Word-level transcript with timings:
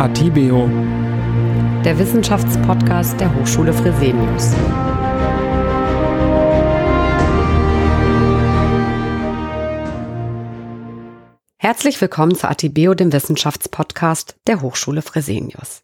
Atibeo, 0.00 0.66
der 1.84 1.98
Wissenschaftspodcast 1.98 3.20
der 3.20 3.34
Hochschule 3.34 3.74
Fresenius. 3.74 4.54
Herzlich 11.58 12.00
willkommen 12.00 12.34
zu 12.34 12.48
Atibeo, 12.48 12.94
dem 12.94 13.12
Wissenschaftspodcast 13.12 14.36
der 14.46 14.62
Hochschule 14.62 15.02
Fresenius. 15.02 15.82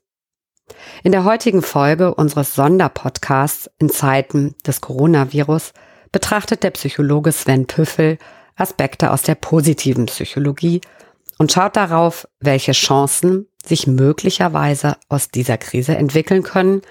In 1.02 1.12
der 1.12 1.24
heutigen 1.24 1.60
Folge 1.60 2.14
unseres 2.14 2.54
Sonderpodcasts 2.54 3.70
in 3.78 3.90
Zeiten 3.90 4.54
des 4.66 4.80
Coronavirus 4.80 5.74
betrachtet 6.10 6.62
der 6.62 6.70
Psychologe 6.70 7.32
Sven 7.32 7.66
Püffel 7.66 8.16
Aspekte 8.54 9.10
aus 9.10 9.20
der 9.20 9.34
positiven 9.34 10.06
Psychologie 10.06 10.80
und 11.38 11.52
schaut 11.52 11.76
darauf, 11.76 12.28
welche 12.40 12.72
Chancen 12.72 13.48
sich 13.64 13.86
möglicherweise 13.86 14.96
aus 15.08 15.30
dieser 15.30 15.58
Krise 15.58 15.96
entwickeln 15.96 16.42
können 16.42 16.82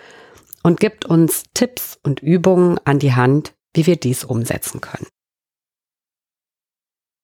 und 0.64 0.80
gibt 0.80 1.06
uns 1.06 1.44
Tipps 1.54 1.98
und 2.04 2.22
Übungen 2.22 2.80
an 2.86 3.00
die 3.00 3.14
Hand, 3.14 3.54
wie 3.74 3.86
wir 3.86 3.96
dies 3.96 4.24
umsetzen 4.24 4.82
können. 4.82 5.08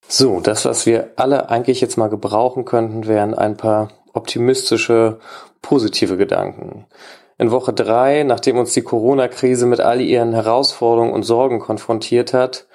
So, 0.07 0.41
das, 0.41 0.65
was 0.65 0.85
wir 0.85 1.12
alle 1.15 1.49
eigentlich 1.49 1.79
jetzt 1.79 1.98
mal 1.98 2.09
gebrauchen 2.09 2.65
könnten, 2.65 3.07
wären 3.07 3.34
ein 3.34 3.55
paar 3.55 3.90
optimistische, 4.13 5.20
positive 5.62 6.17
Gedanken. 6.17 6.85
In 7.38 7.49
Woche 7.49 7.73
drei, 7.73 8.23
nachdem 8.23 8.57
uns 8.57 8.73
die 8.73 8.84
Corona-Krise 8.84 9.65
mit 9.65 9.79
all 9.79 10.01
ihren 10.01 10.34
Herausforderungen 10.34 11.13
und 11.13 11.23
Sorgen 11.23 11.59
konfrontiert 11.59 12.34
hat, 12.34 12.67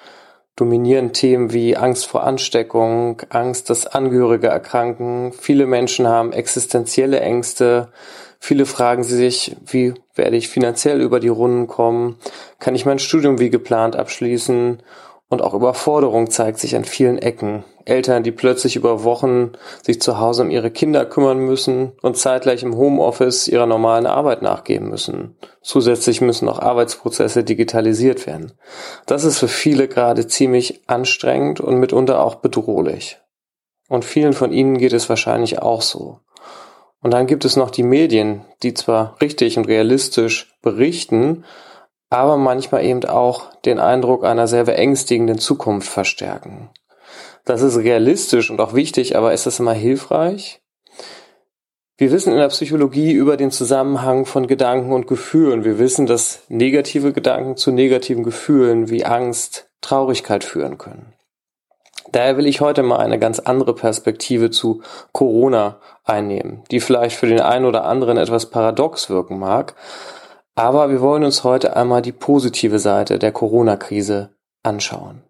dominieren 0.57 1.13
Themen 1.13 1.53
wie 1.53 1.77
Angst 1.77 2.07
vor 2.07 2.23
Ansteckung, 2.23 3.21
Angst, 3.29 3.69
dass 3.69 3.87
Angehörige 3.87 4.47
erkranken. 4.47 5.31
Viele 5.31 5.67
Menschen 5.67 6.07
haben 6.07 6.33
existenzielle 6.33 7.21
Ängste. 7.21 7.89
Viele 8.39 8.65
fragen 8.65 9.03
sich, 9.03 9.55
wie 9.65 9.93
werde 10.15 10.35
ich 10.35 10.49
finanziell 10.49 10.99
über 10.99 11.19
die 11.19 11.27
Runden 11.27 11.67
kommen? 11.67 12.17
Kann 12.59 12.75
ich 12.75 12.85
mein 12.85 12.99
Studium 12.99 13.39
wie 13.39 13.51
geplant 13.51 13.95
abschließen? 13.95 14.81
Und 15.29 15.41
auch 15.41 15.53
Überforderung 15.53 16.29
zeigt 16.29 16.57
sich 16.57 16.75
an 16.75 16.85
vielen 16.85 17.17
Ecken. 17.17 17.65
Eltern, 17.83 18.23
die 18.23 18.31
plötzlich 18.31 18.77
über 18.77 19.03
Wochen 19.03 19.51
sich 19.83 20.01
zu 20.01 20.19
Hause 20.19 20.43
um 20.43 20.49
ihre 20.49 20.71
Kinder 20.71 21.05
kümmern 21.05 21.39
müssen 21.39 21.93
und 22.01 22.17
zeitgleich 22.17 22.63
im 22.63 22.77
Homeoffice 22.77 23.47
ihrer 23.49 23.65
normalen 23.65 24.05
Arbeit 24.05 24.41
nachgeben 24.41 24.89
müssen. 24.89 25.37
Zusätzlich 25.61 26.21
müssen 26.21 26.47
auch 26.47 26.59
Arbeitsprozesse 26.59 27.43
digitalisiert 27.43 28.25
werden. 28.25 28.53
Das 29.05 29.25
ist 29.25 29.39
für 29.39 29.49
viele 29.49 29.89
gerade 29.89 30.27
ziemlich 30.27 30.81
anstrengend 30.87 31.59
und 31.59 31.77
mitunter 31.77 32.23
auch 32.23 32.35
bedrohlich. 32.35 33.19
Und 33.89 34.05
vielen 34.05 34.33
von 34.33 34.51
ihnen 34.51 34.77
geht 34.77 34.93
es 34.93 35.09
wahrscheinlich 35.09 35.61
auch 35.61 35.81
so. 35.81 36.19
Und 37.01 37.11
dann 37.11 37.27
gibt 37.27 37.45
es 37.45 37.55
noch 37.55 37.69
die 37.69 37.83
Medien, 37.83 38.45
die 38.63 38.73
zwar 38.73 39.15
richtig 39.21 39.57
und 39.57 39.67
realistisch 39.67 40.57
berichten, 40.61 41.45
aber 42.09 42.37
manchmal 42.37 42.85
eben 42.85 43.03
auch 43.05 43.53
den 43.61 43.79
Eindruck 43.79 44.23
einer 44.23 44.47
sehr 44.47 44.63
beängstigenden 44.63 45.39
Zukunft 45.39 45.89
verstärken. 45.89 46.69
Das 47.45 47.61
ist 47.61 47.77
realistisch 47.77 48.49
und 48.49 48.59
auch 48.59 48.73
wichtig, 48.73 49.15
aber 49.15 49.33
ist 49.33 49.45
das 49.45 49.59
immer 49.59 49.73
hilfreich? 49.73 50.61
Wir 51.99 52.11
wissen 52.11 52.31
in 52.31 52.39
der 52.39 52.49
Psychologie 52.49 53.11
über 53.11 53.37
den 53.37 53.49
Zusammenhang 53.49 54.25
von 54.25 54.45
Gedanken 54.45 54.91
und 54.91 55.07
Gefühlen. 55.07 55.63
Wir 55.63 55.79
wissen, 55.79 56.05
dass 56.05 56.41
negative 56.47 57.11
Gedanken 57.11 57.57
zu 57.57 57.71
negativen 57.71 58.23
Gefühlen 58.23 58.89
wie 58.89 59.03
Angst, 59.03 59.69
Traurigkeit 59.81 60.43
führen 60.43 60.77
können. 60.77 61.13
Daher 62.11 62.37
will 62.37 62.45
ich 62.45 62.61
heute 62.61 62.83
mal 62.83 62.97
eine 62.97 63.17
ganz 63.17 63.39
andere 63.39 63.73
Perspektive 63.73 64.51
zu 64.51 64.81
Corona 65.11 65.79
einnehmen, 66.03 66.63
die 66.69 66.79
vielleicht 66.79 67.17
für 67.17 67.27
den 67.27 67.41
einen 67.41 67.65
oder 67.65 67.85
anderen 67.85 68.17
etwas 68.17 68.49
paradox 68.49 69.09
wirken 69.09 69.39
mag, 69.39 69.73
aber 70.57 70.89
wir 70.89 71.01
wollen 71.01 71.23
uns 71.23 71.43
heute 71.43 71.75
einmal 71.75 72.01
die 72.01 72.11
positive 72.11 72.79
Seite 72.79 73.19
der 73.19 73.31
Corona-Krise 73.31 74.31
anschauen. 74.63 75.21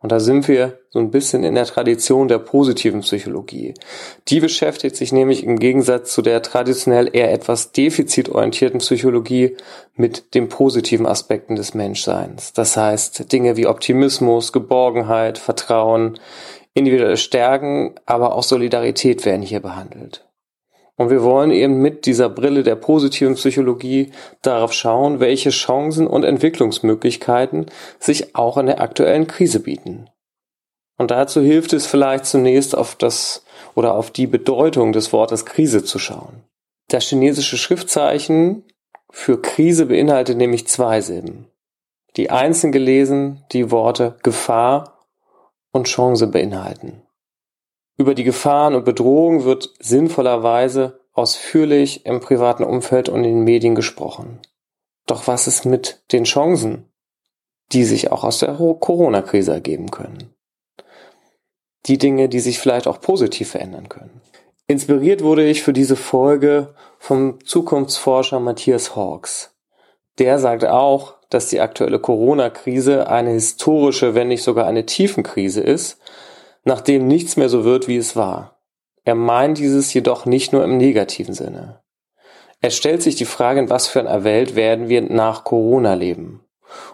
Und 0.00 0.12
da 0.12 0.20
sind 0.20 0.46
wir 0.46 0.78
so 0.90 1.00
ein 1.00 1.10
bisschen 1.10 1.42
in 1.42 1.56
der 1.56 1.64
Tradition 1.64 2.28
der 2.28 2.38
positiven 2.38 3.00
Psychologie. 3.00 3.74
Die 4.28 4.38
beschäftigt 4.38 4.94
sich 4.94 5.10
nämlich 5.10 5.42
im 5.42 5.58
Gegensatz 5.58 6.14
zu 6.14 6.22
der 6.22 6.42
traditionell 6.42 7.10
eher 7.12 7.32
etwas 7.32 7.72
defizitorientierten 7.72 8.78
Psychologie 8.78 9.56
mit 9.96 10.36
den 10.36 10.48
positiven 10.48 11.06
Aspekten 11.06 11.56
des 11.56 11.74
Menschseins. 11.74 12.52
Das 12.52 12.76
heißt, 12.76 13.32
Dinge 13.32 13.56
wie 13.56 13.66
Optimismus, 13.66 14.52
Geborgenheit, 14.52 15.38
Vertrauen, 15.38 16.20
individuelle 16.74 17.16
Stärken, 17.16 17.96
aber 18.06 18.36
auch 18.36 18.44
Solidarität 18.44 19.26
werden 19.26 19.42
hier 19.42 19.60
behandelt. 19.60 20.27
Und 20.98 21.10
wir 21.10 21.22
wollen 21.22 21.52
eben 21.52 21.80
mit 21.80 22.06
dieser 22.06 22.28
Brille 22.28 22.64
der 22.64 22.74
positiven 22.74 23.36
Psychologie 23.36 24.10
darauf 24.42 24.72
schauen, 24.72 25.20
welche 25.20 25.50
Chancen 25.50 26.08
und 26.08 26.24
Entwicklungsmöglichkeiten 26.24 27.66
sich 28.00 28.34
auch 28.34 28.58
in 28.58 28.66
der 28.66 28.80
aktuellen 28.80 29.28
Krise 29.28 29.60
bieten. 29.60 30.10
Und 30.98 31.12
dazu 31.12 31.40
hilft 31.40 31.72
es 31.72 31.86
vielleicht 31.86 32.26
zunächst 32.26 32.76
auf 32.76 32.96
das 32.96 33.44
oder 33.76 33.94
auf 33.94 34.10
die 34.10 34.26
Bedeutung 34.26 34.92
des 34.92 35.12
Wortes 35.12 35.46
Krise 35.46 35.84
zu 35.84 36.00
schauen. 36.00 36.42
Das 36.88 37.04
chinesische 37.04 37.56
Schriftzeichen 37.56 38.64
für 39.08 39.40
Krise 39.40 39.86
beinhaltet 39.86 40.36
nämlich 40.36 40.66
zwei 40.66 41.00
Silben, 41.00 41.46
die 42.16 42.30
einzeln 42.30 42.72
gelesen 42.72 43.44
die 43.52 43.70
Worte 43.70 44.16
Gefahr 44.24 45.06
und 45.70 45.86
Chance 45.86 46.26
beinhalten. 46.26 47.02
Über 47.98 48.14
die 48.14 48.22
Gefahren 48.22 48.76
und 48.76 48.84
Bedrohungen 48.84 49.44
wird 49.44 49.74
sinnvollerweise 49.80 51.00
ausführlich 51.12 52.06
im 52.06 52.20
privaten 52.20 52.62
Umfeld 52.62 53.08
und 53.08 53.24
in 53.24 53.34
den 53.34 53.44
Medien 53.44 53.74
gesprochen. 53.74 54.38
Doch 55.06 55.26
was 55.26 55.48
ist 55.48 55.66
mit 55.66 56.04
den 56.12 56.22
Chancen, 56.22 56.88
die 57.72 57.82
sich 57.82 58.12
auch 58.12 58.22
aus 58.22 58.38
der 58.38 58.54
Corona-Krise 58.54 59.52
ergeben 59.52 59.90
können? 59.90 60.32
Die 61.86 61.98
Dinge, 61.98 62.28
die 62.28 62.38
sich 62.38 62.60
vielleicht 62.60 62.86
auch 62.86 63.00
positiv 63.00 63.50
verändern 63.50 63.88
können. 63.88 64.20
Inspiriert 64.68 65.24
wurde 65.24 65.44
ich 65.44 65.62
für 65.64 65.72
diese 65.72 65.96
Folge 65.96 66.74
vom 66.98 67.44
Zukunftsforscher 67.44 68.38
Matthias 68.38 68.94
Hawks. 68.94 69.56
Der 70.18 70.38
sagt 70.38 70.64
auch, 70.64 71.14
dass 71.30 71.48
die 71.48 71.60
aktuelle 71.60 71.98
Corona-Krise 71.98 73.08
eine 73.08 73.30
historische, 73.30 74.14
wenn 74.14 74.28
nicht 74.28 74.44
sogar 74.44 74.66
eine 74.66 74.86
Tiefenkrise 74.86 75.62
ist 75.62 75.98
nachdem 76.68 77.08
nichts 77.08 77.36
mehr 77.36 77.48
so 77.48 77.64
wird, 77.64 77.88
wie 77.88 77.96
es 77.96 78.14
war. 78.14 78.60
Er 79.02 79.14
meint 79.14 79.58
dieses 79.58 79.92
jedoch 79.94 80.26
nicht 80.26 80.52
nur 80.52 80.62
im 80.62 80.76
negativen 80.76 81.34
Sinne. 81.34 81.80
Er 82.60 82.70
stellt 82.70 83.02
sich 83.02 83.16
die 83.16 83.24
Frage, 83.24 83.60
in 83.60 83.70
was 83.70 83.88
für 83.88 84.00
einer 84.00 84.22
Welt 84.22 84.54
werden 84.54 84.88
wir 84.88 85.00
nach 85.00 85.44
Corona 85.44 85.94
leben. 85.94 86.44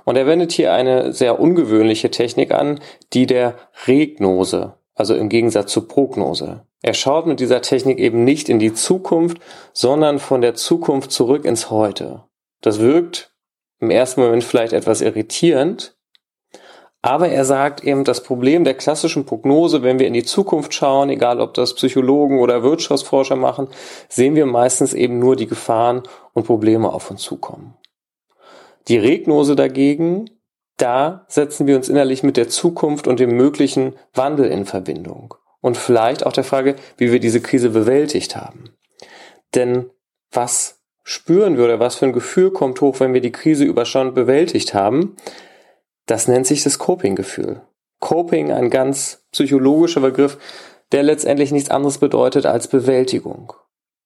Und 0.04 0.16
er 0.16 0.26
wendet 0.26 0.52
hier 0.52 0.72
eine 0.72 1.12
sehr 1.12 1.40
ungewöhnliche 1.40 2.10
Technik 2.10 2.52
an, 2.52 2.78
die 3.12 3.26
der 3.26 3.56
Regnose, 3.86 4.74
also 4.94 5.14
im 5.16 5.28
Gegensatz 5.28 5.72
zur 5.72 5.88
Prognose. 5.88 6.62
Er 6.80 6.94
schaut 6.94 7.26
mit 7.26 7.40
dieser 7.40 7.60
Technik 7.60 7.98
eben 7.98 8.22
nicht 8.22 8.48
in 8.48 8.60
die 8.60 8.74
Zukunft, 8.74 9.38
sondern 9.72 10.20
von 10.20 10.40
der 10.40 10.54
Zukunft 10.54 11.10
zurück 11.10 11.44
ins 11.44 11.70
Heute. 11.70 12.22
Das 12.60 12.78
wirkt 12.78 13.34
im 13.80 13.90
ersten 13.90 14.20
Moment 14.20 14.44
vielleicht 14.44 14.72
etwas 14.72 15.00
irritierend, 15.00 15.96
aber 17.04 17.28
er 17.28 17.44
sagt 17.44 17.84
eben, 17.84 18.04
das 18.04 18.22
Problem 18.22 18.64
der 18.64 18.72
klassischen 18.72 19.26
Prognose, 19.26 19.82
wenn 19.82 19.98
wir 19.98 20.06
in 20.06 20.14
die 20.14 20.24
Zukunft 20.24 20.72
schauen, 20.72 21.10
egal 21.10 21.38
ob 21.38 21.52
das 21.52 21.74
Psychologen 21.74 22.38
oder 22.38 22.62
Wirtschaftsforscher 22.62 23.36
machen, 23.36 23.68
sehen 24.08 24.34
wir 24.36 24.46
meistens 24.46 24.94
eben 24.94 25.18
nur 25.18 25.36
die 25.36 25.46
Gefahren 25.46 26.04
und 26.32 26.46
Probleme 26.46 26.90
auf 26.90 27.10
uns 27.10 27.20
zukommen. 27.20 27.74
Die 28.88 28.96
Regnose 28.96 29.54
dagegen, 29.54 30.30
da 30.78 31.26
setzen 31.28 31.66
wir 31.66 31.76
uns 31.76 31.90
innerlich 31.90 32.22
mit 32.22 32.38
der 32.38 32.48
Zukunft 32.48 33.06
und 33.06 33.20
dem 33.20 33.36
möglichen 33.36 33.96
Wandel 34.14 34.46
in 34.46 34.64
Verbindung. 34.64 35.34
Und 35.60 35.76
vielleicht 35.76 36.24
auch 36.24 36.32
der 36.32 36.42
Frage, 36.42 36.74
wie 36.96 37.12
wir 37.12 37.20
diese 37.20 37.42
Krise 37.42 37.68
bewältigt 37.68 38.34
haben. 38.34 38.70
Denn 39.54 39.90
was 40.32 40.80
spüren 41.02 41.58
wir 41.58 41.66
oder 41.66 41.80
was 41.80 41.96
für 41.96 42.06
ein 42.06 42.14
Gefühl 42.14 42.50
kommt 42.50 42.80
hoch, 42.80 42.98
wenn 43.00 43.12
wir 43.12 43.20
die 43.20 43.32
Krise 43.32 43.64
überstanden 43.64 44.14
bewältigt 44.14 44.72
haben? 44.72 45.16
Das 46.06 46.28
nennt 46.28 46.46
sich 46.46 46.62
das 46.62 46.78
Coping-Gefühl. 46.78 47.62
Coping, 48.00 48.52
ein 48.52 48.70
ganz 48.70 49.24
psychologischer 49.32 50.00
Begriff, 50.00 50.38
der 50.92 51.02
letztendlich 51.02 51.52
nichts 51.52 51.70
anderes 51.70 51.98
bedeutet 51.98 52.46
als 52.46 52.68
Bewältigung. 52.68 53.52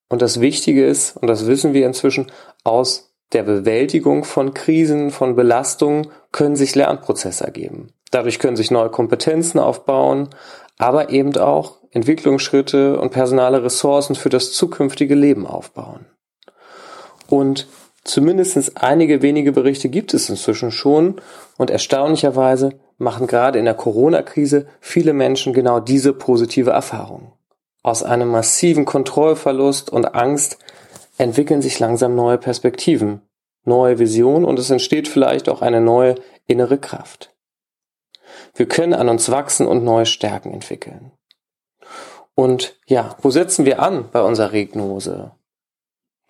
Und 0.08 0.22
das 0.22 0.40
Wichtige 0.40 0.86
ist, 0.86 1.16
und 1.16 1.28
das 1.28 1.46
wissen 1.46 1.74
wir 1.74 1.86
inzwischen, 1.86 2.30
aus 2.64 3.12
der 3.32 3.42
Bewältigung 3.42 4.24
von 4.24 4.54
Krisen, 4.54 5.10
von 5.10 5.36
Belastungen 5.36 6.10
können 6.32 6.56
sich 6.56 6.74
Lernprozesse 6.74 7.44
ergeben. 7.44 7.92
Dadurch 8.10 8.38
können 8.38 8.56
sich 8.56 8.70
neue 8.70 8.88
Kompetenzen 8.88 9.58
aufbauen, 9.58 10.30
aber 10.78 11.10
eben 11.10 11.36
auch 11.36 11.78
Entwicklungsschritte 11.90 12.98
und 12.98 13.10
personale 13.10 13.62
Ressourcen 13.62 14.14
für 14.14 14.28
das 14.28 14.52
zukünftige 14.52 15.14
Leben 15.14 15.46
aufbauen. 15.46 16.06
Und 17.28 17.66
Zumindest 18.08 18.82
einige 18.82 19.20
wenige 19.20 19.52
Berichte 19.52 19.90
gibt 19.90 20.14
es 20.14 20.30
inzwischen 20.30 20.72
schon 20.72 21.20
und 21.58 21.68
erstaunlicherweise 21.68 22.70
machen 22.96 23.26
gerade 23.26 23.58
in 23.58 23.66
der 23.66 23.74
Corona-Krise 23.74 24.66
viele 24.80 25.12
Menschen 25.12 25.52
genau 25.52 25.78
diese 25.78 26.14
positive 26.14 26.70
Erfahrung. 26.70 27.32
aus 27.82 28.02
einem 28.02 28.28
massiven 28.28 28.86
Kontrollverlust 28.86 29.90
und 29.90 30.14
Angst 30.14 30.56
entwickeln 31.18 31.60
sich 31.60 31.78
langsam 31.78 32.14
neue 32.14 32.38
Perspektiven, 32.38 33.20
neue 33.64 33.98
Visionen 33.98 34.46
und 34.46 34.58
es 34.58 34.70
entsteht 34.70 35.06
vielleicht 35.06 35.50
auch 35.50 35.60
eine 35.60 35.82
neue 35.82 36.14
innere 36.46 36.78
Kraft. 36.78 37.36
Wir 38.54 38.66
können 38.66 38.94
an 38.94 39.10
uns 39.10 39.30
wachsen 39.30 39.66
und 39.66 39.84
neue 39.84 40.06
Stärken 40.06 40.54
entwickeln. 40.54 41.12
Und 42.34 42.78
ja, 42.86 43.16
wo 43.20 43.30
setzen 43.30 43.66
wir 43.66 43.82
an 43.82 44.08
bei 44.10 44.22
unserer 44.22 44.52
Regnose? 44.52 45.32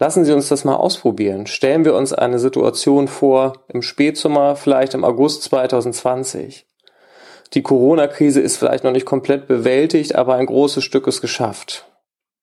Lassen 0.00 0.25
Sie 0.25 0.33
uns 0.33 0.49
das 0.49 0.65
mal 0.65 0.77
ausprobieren. 0.77 1.47
Stellen 1.47 1.85
wir 1.85 1.95
uns 1.95 2.12
eine 2.12 2.39
Situation 2.39 3.09
vor 3.09 3.65
im 3.69 3.83
Spätsommer, 3.83 4.55
vielleicht 4.55 4.95
im 4.95 5.05
August 5.05 5.43
2020. 5.45 6.67
Die 7.55 7.62
Corona-Krise 7.62 8.41
ist 8.41 8.59
vielleicht 8.59 8.85
noch 8.85 8.93
nicht 8.93 9.06
komplett 9.06 9.49
bewältigt, 9.49 10.15
aber 10.15 10.35
ein 10.35 10.47
großes 10.47 10.85
Stück 10.85 11.06
ist 11.09 11.21
geschafft. 11.21 11.87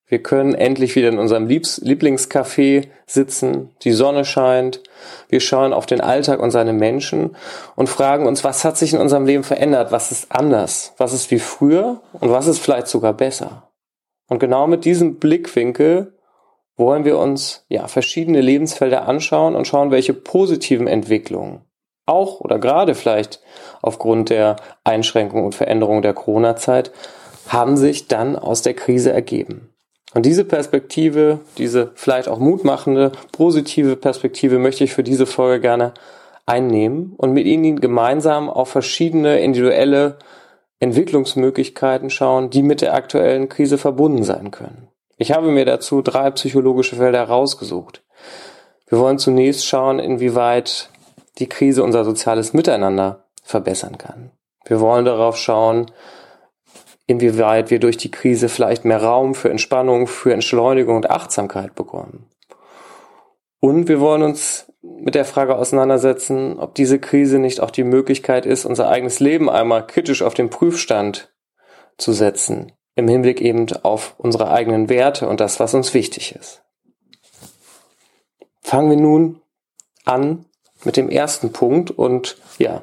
Wir 0.08 0.22
können 0.22 0.54
endlich 0.54 0.96
wieder 0.96 1.10
in 1.10 1.18
unserem 1.18 1.48
Lieblingscafé 1.48 2.90
sitzen, 3.08 3.72
die 3.84 3.92
Sonne 3.92 4.24
scheint, 4.24 4.84
wir 5.30 5.40
schauen 5.40 5.74
auf 5.74 5.88
den 5.88 6.00
Alltag 6.00 6.40
und 6.40 6.52
seine 6.52 6.74
Menschen 6.74 7.36
und 7.76 7.90
fragen 7.90 8.28
uns, 8.28 8.44
was 8.44 8.64
hat 8.64 8.78
sich 8.78 8.94
in 8.94 9.00
unserem 9.00 9.26
Leben 9.26 9.44
verändert, 9.44 9.92
was 9.92 10.12
ist 10.12 10.32
anders, 10.32 10.94
was 10.98 11.14
ist 11.14 11.32
wie 11.32 11.40
früher 11.40 12.02
und 12.14 12.30
was 12.30 12.46
ist 12.46 12.60
vielleicht 12.60 12.88
sogar 12.88 13.14
besser. 13.14 13.72
Und 14.28 14.40
genau 14.40 14.68
mit 14.68 14.86
diesem 14.86 15.16
Blickwinkel 15.16 16.15
wollen 16.78 17.06
wir 17.06 17.18
uns 17.18 17.66
ja 17.70 17.88
verschiedene 17.88 18.42
Lebensfelder 18.42 19.08
anschauen 19.08 19.56
und 19.56 19.68
schauen, 19.68 19.92
welche 19.92 20.14
positiven 20.14 20.88
Entwicklungen 20.88 21.62
auch 22.06 22.42
oder 22.42 22.60
gerade 22.60 22.96
vielleicht 22.96 23.42
aufgrund 23.82 24.30
der 24.30 24.58
Einschränkung 24.84 25.44
und 25.44 25.56
Veränderung 25.56 26.02
der 26.02 26.14
Corona-Zeit 26.14 26.92
haben 27.48 27.78
sich 27.78 28.08
dann 28.08 28.36
aus 28.36 28.62
der 28.62 28.74
Krise 28.74 29.12
ergeben. 29.12 29.70
Und 30.14 30.26
diese 30.26 30.46
Perspektive, 30.46 31.40
diese 31.58 31.92
vielleicht 31.96 32.30
auch 32.30 32.40
mutmachende, 32.40 33.12
positive 33.32 33.96
Perspektive 33.96 34.60
möchte 34.60 34.84
ich 34.84 34.94
für 34.94 35.04
diese 35.04 35.26
Folge 35.26 35.62
gerne 35.62 35.94
einnehmen 36.46 37.14
und 37.18 37.34
mit 37.34 37.46
Ihnen 37.46 37.82
gemeinsam 37.82 38.50
auf 38.50 38.70
verschiedene 38.70 39.40
individuelle 39.40 40.18
Entwicklungsmöglichkeiten 40.80 42.10
schauen, 42.10 42.50
die 42.50 42.64
mit 42.64 42.82
der 42.82 42.94
aktuellen 42.94 43.50
Krise 43.50 43.78
verbunden 43.78 44.24
sein 44.24 44.52
können. 44.52 44.88
Ich 45.18 45.32
habe 45.32 45.48
mir 45.48 45.66
dazu 45.66 46.02
drei 46.02 46.30
psychologische 46.32 46.98
Felder 46.98 47.20
herausgesucht. 47.20 48.04
Wir 48.88 49.00
wollen 49.00 49.18
zunächst 49.18 49.66
schauen, 49.66 50.00
inwieweit 50.00 50.90
die 51.40 51.48
Krise 51.48 51.84
unser 51.84 52.06
soziales 52.06 52.54
Miteinander 52.54 53.26
verbessern 53.44 53.98
kann. 53.98 54.32
Wir 54.66 54.80
wollen 54.80 55.06
darauf 55.06 55.38
schauen, 55.38 55.92
inwieweit 57.08 57.70
wir 57.70 57.80
durch 57.80 57.98
die 57.98 58.12
Krise 58.12 58.50
vielleicht 58.50 58.84
mehr 58.84 59.02
Raum 59.02 59.36
für 59.36 59.50
Entspannung, 59.50 60.08
für 60.08 60.34
Entschleunigung 60.34 60.98
und 60.98 61.10
Achtsamkeit 61.10 61.76
bekommen. 61.76 62.30
Und 63.60 63.88
wir 63.88 64.00
wollen 64.00 64.24
uns 64.24 64.72
mit 64.82 65.16
der 65.16 65.26
Frage 65.26 65.56
auseinandersetzen, 65.56 66.60
ob 66.60 66.76
diese 66.76 67.00
Krise 67.00 67.40
nicht 67.40 67.60
auch 67.60 67.72
die 67.72 67.84
Möglichkeit 67.84 68.46
ist, 68.46 68.66
unser 68.66 68.90
eigenes 68.90 69.20
Leben 69.20 69.50
einmal 69.50 69.88
kritisch 69.88 70.22
auf 70.22 70.34
den 70.34 70.50
Prüfstand 70.50 71.34
zu 71.98 72.12
setzen, 72.12 72.72
im 72.96 73.08
Hinblick 73.08 73.42
eben 73.42 73.68
auf 73.84 74.16
unsere 74.18 74.52
eigenen 74.52 74.90
Werte 74.90 75.28
und 75.28 75.40
das, 75.40 75.60
was 75.60 75.74
uns 75.74 75.94
wichtig 75.94 76.36
ist. 76.36 76.64
Fangen 78.62 78.90
wir 78.90 78.98
nun 78.98 79.42
an 80.06 80.46
mit 80.84 80.98
dem 80.98 81.10
ersten 81.10 81.52
Punkt 81.52 81.92
und 81.92 82.38
ja, 82.58 82.82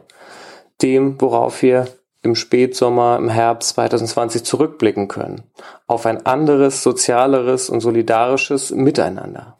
dem, 0.83 1.21
worauf 1.21 1.63
wir 1.63 1.89
im 2.23 2.35
Spätsommer, 2.37 3.17
im 3.17 3.29
Herbst 3.29 3.71
2020 3.71 4.45
zurückblicken 4.45 5.09
können. 5.09 5.43
Auf 5.87 6.07
ein 6.07 6.25
anderes, 6.25 6.83
sozialeres 6.83 7.69
und 7.69 7.81
solidarisches 7.81 8.71
Miteinander. 8.71 9.57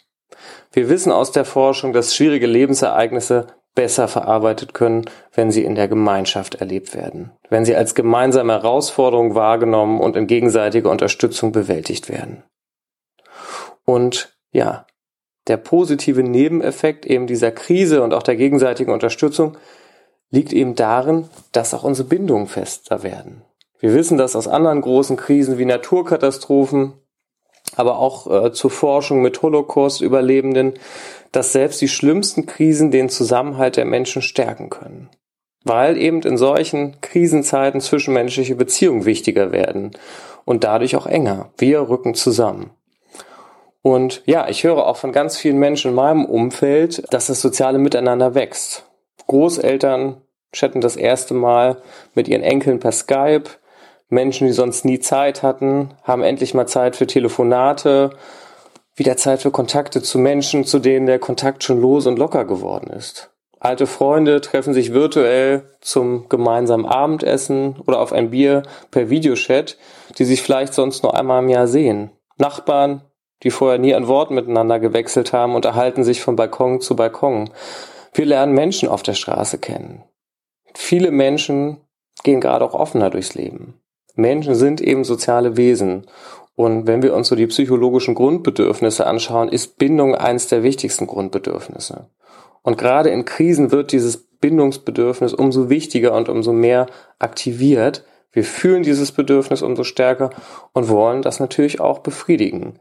Wir 0.73 0.89
wissen 0.89 1.13
aus 1.13 1.33
der 1.33 1.45
Forschung, 1.45 1.93
dass 1.93 2.15
schwierige 2.15 2.47
Lebensereignisse 2.47 3.49
besser 3.75 4.09
verarbeitet 4.09 4.75
können, 4.75 5.05
wenn 5.33 5.51
sie 5.51 5.65
in 5.65 5.75
der 5.75 5.89
Gemeinschaft 5.89 6.57
erlebt 6.57 6.95
werden, 6.95 7.33
wenn 7.49 7.65
sie 7.65 7.75
als 7.75 7.95
gemeinsame 7.95 8.53
Herausforderung 8.53 9.35
wahrgenommen 9.35 10.01
und 10.01 10.17
in 10.17 10.27
gegenseitiger 10.27 10.91
Unterstützung 10.91 11.53
bewältigt 11.53 12.09
werden. 12.09 12.45
Und 13.85 14.37
ja, 14.53 14.87
der 15.49 15.57
positive 15.57 16.23
Nebeneffekt 16.23 17.07
eben 17.07 17.27
dieser 17.27 17.51
Krise 17.51 18.03
und 18.03 18.15
auch 18.15 18.23
der 18.23 18.37
gegenseitigen 18.37 18.93
Unterstützung 18.93 19.57
liegt 20.31 20.53
eben 20.53 20.75
darin, 20.75 21.29
dass 21.53 21.75
auch 21.75 21.85
unsere 21.85 22.09
Bindungen 22.09 22.47
fester 22.47 23.03
werden. 23.03 23.45
Wir 23.79 23.95
wissen 23.95 24.17
das 24.17 24.37
aus 24.37 24.47
anderen 24.47 24.81
großen 24.81 25.17
Krisen 25.17 25.59
wie 25.59 25.65
Naturkatastrophen, 25.65 26.93
aber 27.77 27.99
auch 27.99 28.31
äh, 28.31 28.53
zur 28.53 28.71
Forschung 28.71 29.23
mit 29.23 29.41
Holocaust-Überlebenden, 29.43 30.75
dass 31.33 31.53
selbst 31.53 31.81
die 31.81 31.89
schlimmsten 31.89 32.47
Krisen 32.47 32.91
den 32.91 33.09
Zusammenhalt 33.09 33.77
der 33.77 33.87
Menschen 33.87 34.23
stärken 34.23 34.69
können. 34.71 35.09
Weil 35.65 35.97
eben 35.97 36.23
in 36.23 36.37
solchen 36.37 37.01
Krisenzeiten 37.01 37.81
zwischenmenschliche 37.81 38.57
Beziehungen 38.57 39.05
wichtiger 39.05 39.53
werden 39.53 39.93
und 40.45 40.65
dadurch 40.65 40.97
auch 40.97 41.07
enger. 41.07 41.51
Wir 41.57 41.89
rücken 41.89 42.15
zusammen. 42.15 42.71
Und 43.81 44.23
ja, 44.27 44.49
ich 44.49 44.65
höre 44.65 44.87
auch 44.87 44.97
von 44.97 45.13
ganz 45.13 45.37
vielen 45.37 45.59
Menschen 45.59 45.91
in 45.91 45.95
meinem 45.97 46.25
Umfeld, 46.25 47.03
dass 47.13 47.27
das 47.27 47.41
soziale 47.41 47.79
Miteinander 47.79 48.35
wächst. 48.35 48.87
Großeltern 49.27 50.21
chatten 50.53 50.81
das 50.81 50.97
erste 50.97 51.35
Mal 51.35 51.83
mit 52.15 52.29
ihren 52.29 52.43
Enkeln 52.43 52.79
per 52.79 52.93
Skype. 52.93 53.45
Menschen, 54.13 54.47
die 54.47 54.53
sonst 54.53 54.85
nie 54.85 55.01
Zeit 55.01 55.43
hatten, 55.43 55.95
haben 56.05 56.23
endlich 56.23 56.53
mal 56.55 56.67
Zeit 56.67 56.97
für 56.97 57.07
Telefonate, 57.07 58.11
wieder 58.95 59.17
Zeit 59.17 59.41
für 59.41 59.51
Kontakte 59.51 60.03
zu 60.03 60.19
Menschen, 60.19 60.65
zu 60.65 60.79
denen 60.79 61.07
der 61.07 61.19
Kontakt 61.19 61.65
schon 61.65 61.81
los 61.81 62.07
und 62.07 62.19
locker 62.19 62.45
geworden 62.45 62.91
ist. 62.91 63.31
Alte 63.59 63.87
Freunde 63.87 64.41
treffen 64.41 64.75
sich 64.75 64.93
virtuell 64.93 65.71
zum 65.81 66.29
gemeinsamen 66.29 66.85
Abendessen 66.85 67.77
oder 67.87 68.01
auf 68.01 68.13
ein 68.13 68.31
Bier 68.31 68.65
per 68.91 69.09
Videochat, 69.09 69.79
die 70.19 70.25
sich 70.25 70.43
vielleicht 70.43 70.75
sonst 70.75 71.03
nur 71.03 71.17
einmal 71.17 71.43
im 71.43 71.49
Jahr 71.49 71.67
sehen. 71.67 72.11
Nachbarn, 72.39 73.03
die 73.45 73.51
vorher 73.51 73.79
nie 73.79 73.95
ein 73.95 74.09
Wort 74.09 74.31
miteinander 74.31 74.79
gewechselt 74.79 75.33
haben, 75.33 75.55
unterhalten 75.55 76.05
sich 76.05 76.21
von 76.21 76.37
Balkon 76.37 76.81
zu 76.81 76.97
Balkon. 76.97 77.51
Wir 78.13 78.27
lernen 78.27 78.53
Menschen 78.53 78.89
auf 78.89 79.03
der 79.03 79.15
Straße 79.15 79.59
kennen. 79.59 80.03
Viele 80.75 81.11
Menschen 81.11 81.79
gehen 82.25 82.41
gerade 82.41 82.65
auch 82.65 82.75
offener 82.75 83.09
durchs 83.09 83.35
Leben. 83.35 83.81
Menschen 84.15 84.55
sind 84.55 84.81
eben 84.81 85.05
soziale 85.05 85.57
Wesen. 85.57 86.07
Und 86.55 86.87
wenn 86.87 87.03
wir 87.03 87.15
uns 87.15 87.29
so 87.29 87.37
die 87.37 87.47
psychologischen 87.47 88.15
Grundbedürfnisse 88.15 89.07
anschauen, 89.07 89.49
ist 89.49 89.79
Bindung 89.79 90.15
eines 90.15 90.49
der 90.49 90.63
wichtigsten 90.63 91.07
Grundbedürfnisse. 91.07 92.09
Und 92.63 92.79
gerade 92.79 93.11
in 93.11 93.25
Krisen 93.25 93.73
wird 93.73 93.93
dieses 93.93 94.29
Bindungsbedürfnis 94.41 95.33
umso 95.33 95.71
wichtiger 95.71 96.15
und 96.15 96.29
umso 96.29 96.53
mehr 96.53 96.87
aktiviert. 97.19 98.05
Wir 98.33 98.45
fühlen 98.45 98.83
dieses 98.83 99.13
Bedürfnis 99.13 99.63
umso 99.63 99.85
stärker 99.85 100.31
und 100.73 100.89
wollen 100.89 101.23
das 101.23 101.41
natürlich 101.41 101.81
auch 101.81 102.01
befriedigen. 102.01 102.79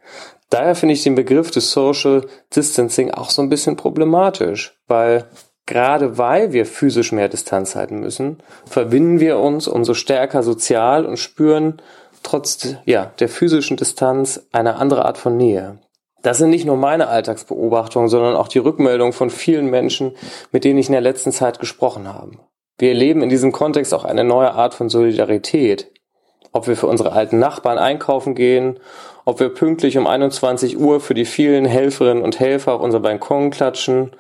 Daher 0.50 0.76
finde 0.76 0.94
ich 0.94 1.04
den 1.04 1.16
Begriff 1.16 1.52
des 1.52 1.72
Social 1.72 2.26
Distancing 2.56 3.12
auch 3.12 3.30
so 3.30 3.42
ein 3.42 3.50
bisschen 3.50 3.78
problematisch, 3.78 4.78
weil 4.88 5.26
gerade 5.72 6.18
weil 6.18 6.52
wir 6.52 6.66
physisch 6.66 7.14
mehr 7.14 7.30
Distanz 7.30 7.76
halten 7.76 8.02
müssen, 8.02 8.44
verbinden 8.66 9.22
wir 9.22 9.40
uns 9.40 9.68
umso 9.68 9.94
stärker 9.94 10.44
sozial 10.44 11.06
und 11.06 11.18
spüren 11.18 11.82
trotz 12.24 12.76
ja, 12.86 13.12
der 13.20 13.30
physischen 13.30 13.78
Distanz 13.78 14.48
eine 14.52 14.76
andere 14.76 15.06
Art 15.06 15.18
von 15.18 15.38
Nähe. 15.38 15.80
Das 16.24 16.38
sind 16.38 16.50
nicht 16.50 16.66
nur 16.66 16.76
meine 16.76 17.08
Alltagsbeobachtungen, 17.08 18.10
sondern 18.10 18.36
auch 18.36 18.50
die 18.50 18.60
Rückmeldungen 18.60 19.14
von 19.14 19.30
vielen 19.30 19.70
Menschen, 19.70 20.12
mit 20.52 20.66
denen 20.66 20.78
ich 20.78 20.88
in 20.88 20.94
der 20.94 21.02
letzten 21.02 21.32
Zeit 21.32 21.60
gesprochen 21.60 22.08
habe. 22.14 22.34
Wir 22.78 22.90
erleben 22.90 23.24
in 23.24 23.30
diesem 23.30 23.52
Kontext 23.52 23.94
auch 23.94 24.04
eine 24.04 24.24
neue 24.24 24.54
Art 24.54 24.74
von 24.74 24.90
Solidarität. 24.90 25.90
Ob 26.52 26.68
wir 26.68 26.76
für 26.76 26.88
unsere 26.88 27.14
alten 27.14 27.40
Nachbarn 27.40 27.78
einkaufen 27.78 28.36
gehen 28.36 28.78
ob 29.26 29.40
wir 29.40 29.50
pünktlich 29.50 29.98
um 29.98 30.08
21 30.08 30.80
Uhr 30.80 31.00
für 31.00 31.14
die 31.14 31.26
vielen 31.26 31.66
Helferinnen 31.66 32.24
und 32.24 32.40
Helfer 32.40 32.74
auf 32.74 32.82
unser 32.82 33.00
Balkon 33.00 33.52
klatschen 33.52 34.12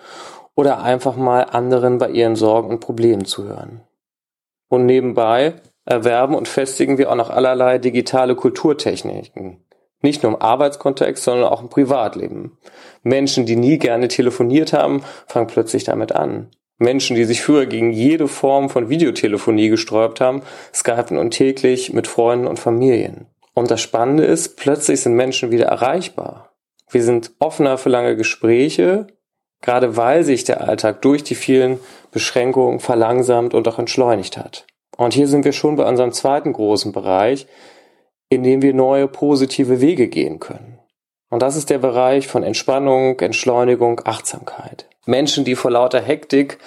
oder 0.61 0.83
einfach 0.83 1.15
mal 1.15 1.41
anderen 1.41 1.97
bei 1.97 2.11
ihren 2.11 2.35
Sorgen 2.35 2.69
und 2.69 2.81
Problemen 2.81 3.25
zuhören. 3.25 3.81
Und 4.69 4.85
nebenbei 4.85 5.55
erwerben 5.85 6.35
und 6.35 6.47
festigen 6.47 6.99
wir 6.99 7.11
auch 7.11 7.15
noch 7.15 7.31
allerlei 7.31 7.79
digitale 7.79 8.35
Kulturtechniken. 8.35 9.65
Nicht 10.03 10.21
nur 10.21 10.33
im 10.33 10.39
Arbeitskontext, 10.39 11.23
sondern 11.23 11.47
auch 11.47 11.63
im 11.63 11.69
Privatleben. 11.69 12.59
Menschen, 13.01 13.47
die 13.47 13.55
nie 13.55 13.79
gerne 13.79 14.07
telefoniert 14.07 14.71
haben, 14.71 15.01
fangen 15.25 15.47
plötzlich 15.47 15.83
damit 15.83 16.11
an. 16.11 16.51
Menschen, 16.77 17.15
die 17.15 17.25
sich 17.25 17.41
früher 17.41 17.65
gegen 17.65 17.91
jede 17.91 18.27
Form 18.27 18.69
von 18.69 18.87
Videotelefonie 18.87 19.69
gesträubt 19.69 20.21
haben, 20.21 20.43
skypen 20.71 21.17
und 21.17 21.31
täglich 21.31 21.91
mit 21.91 22.05
Freunden 22.05 22.45
und 22.45 22.59
Familien. 22.59 23.25
Und 23.55 23.71
das 23.71 23.81
Spannende 23.81 24.25
ist, 24.25 24.57
plötzlich 24.57 25.01
sind 25.01 25.15
Menschen 25.15 25.49
wieder 25.49 25.65
erreichbar. 25.65 26.53
Wir 26.87 27.01
sind 27.01 27.31
offener 27.39 27.79
für 27.79 27.89
lange 27.89 28.15
Gespräche, 28.15 29.07
gerade 29.61 29.95
weil 29.95 30.23
sich 30.23 30.43
der 30.43 30.61
Alltag 30.61 31.01
durch 31.01 31.23
die 31.23 31.35
vielen 31.35 31.79
Beschränkungen 32.11 32.79
verlangsamt 32.79 33.53
und 33.53 33.67
auch 33.67 33.79
entschleunigt 33.79 34.37
hat. 34.37 34.65
Und 34.97 35.13
hier 35.13 35.27
sind 35.27 35.45
wir 35.45 35.53
schon 35.53 35.75
bei 35.75 35.87
unserem 35.87 36.11
zweiten 36.11 36.53
großen 36.53 36.91
Bereich, 36.91 37.47
in 38.29 38.43
dem 38.43 38.61
wir 38.61 38.73
neue 38.73 39.07
positive 39.07 39.81
Wege 39.81 40.07
gehen 40.07 40.39
können. 40.39 40.79
Und 41.29 41.41
das 41.41 41.55
ist 41.55 41.69
der 41.69 41.77
Bereich 41.77 42.27
von 42.27 42.43
Entspannung, 42.43 43.19
Entschleunigung, 43.19 44.01
Achtsamkeit. 44.03 44.87
Menschen, 45.05 45.45
die 45.45 45.55
vor 45.55 45.71
lauter 45.71 46.01
Hektik 46.01 46.57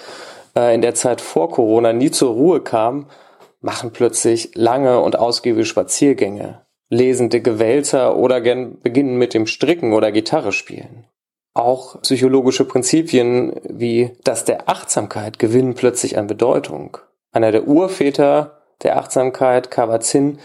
äh, 0.55 0.73
in 0.73 0.81
der 0.81 0.95
Zeit 0.95 1.21
vor 1.21 1.51
Corona 1.51 1.93
nie 1.93 2.11
zur 2.11 2.33
Ruhe 2.33 2.61
kamen, 2.61 3.07
machen 3.61 3.91
plötzlich 3.93 4.51
lange 4.55 4.99
und 4.99 5.17
ausgiebige 5.17 5.65
Spaziergänge, 5.65 6.65
lesen 6.89 7.29
dicke 7.29 7.59
Wälzer 7.59 8.15
oder 8.15 8.41
beginnen 8.41 9.17
mit 9.17 9.33
dem 9.33 9.47
Stricken 9.47 9.93
oder 9.93 10.11
Gitarre 10.11 10.51
spielen. 10.51 11.05
Auch 11.55 12.01
psychologische 12.01 12.65
Prinzipien 12.65 13.53
wie 13.63 14.11
das 14.23 14.43
der 14.43 14.69
Achtsamkeit 14.69 15.39
gewinnen 15.39 15.73
plötzlich 15.73 16.17
an 16.17 16.27
Bedeutung. 16.27 16.97
Einer 17.31 17.51
der 17.51 17.65
Urväter 17.65 18.61
der 18.83 18.97
Achtsamkeit, 18.97 19.71
Kabat-Zinn, 19.71 20.39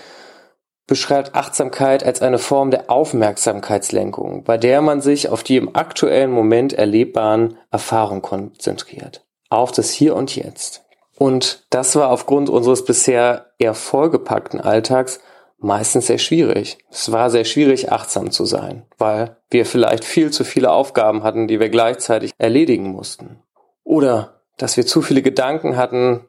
beschreibt 0.87 1.35
Achtsamkeit 1.35 2.05
als 2.05 2.23
eine 2.23 2.39
Form 2.39 2.71
der 2.71 2.91
Aufmerksamkeitslenkung, 2.91 4.45
bei 4.45 4.57
der 4.57 4.83
man 4.83 5.01
sich 5.01 5.29
auf 5.29 5.43
die 5.43 5.57
im 5.57 5.75
aktuellen 5.75 6.31
Moment 6.31 6.73
erlebbaren 6.73 7.59
Erfahrungen 7.73 8.23
konzentriert. 8.23 9.25
Auf 9.49 9.73
das 9.73 9.91
Hier 9.91 10.15
und 10.15 10.35
Jetzt. 10.37 10.85
Und 11.19 11.67
das 11.71 11.97
war 11.97 12.11
aufgrund 12.11 12.49
unseres 12.49 12.85
bisher 12.85 13.53
eher 13.59 13.75
vollgepackten 13.75 14.61
Alltags 14.61 15.21
meistens 15.61 16.07
sehr 16.07 16.19
schwierig. 16.19 16.79
Es 16.91 17.13
war 17.13 17.31
sehr 17.31 17.45
schwierig, 17.45 17.93
achtsam 17.93 18.31
zu 18.31 18.45
sein, 18.45 18.87
weil 18.99 19.37
wir 19.51 19.67
vielleicht 19.67 20.05
viel 20.05 20.31
zu 20.31 20.45
viele 20.45 20.71
Aufgaben 20.71 21.23
hatten, 21.23 21.49
die 21.49 21.61
wir 21.61 21.69
gleichzeitig 21.69 22.33
erledigen 22.39 22.91
mussten. 22.91 23.43
Oder 23.85 24.41
dass 24.57 24.77
wir 24.77 24.87
zu 24.87 25.03
viele 25.03 25.23
Gedanken 25.23 25.77
hatten, 25.77 26.27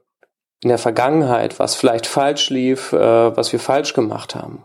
in 0.63 0.69
der 0.69 0.77
Vergangenheit, 0.77 1.57
was 1.59 1.75
vielleicht 1.75 2.05
falsch 2.05 2.49
lief, 2.51 2.93
äh, 2.93 3.35
was 3.35 3.51
wir 3.51 3.59
falsch 3.59 3.93
gemacht 3.93 4.35
haben. 4.35 4.63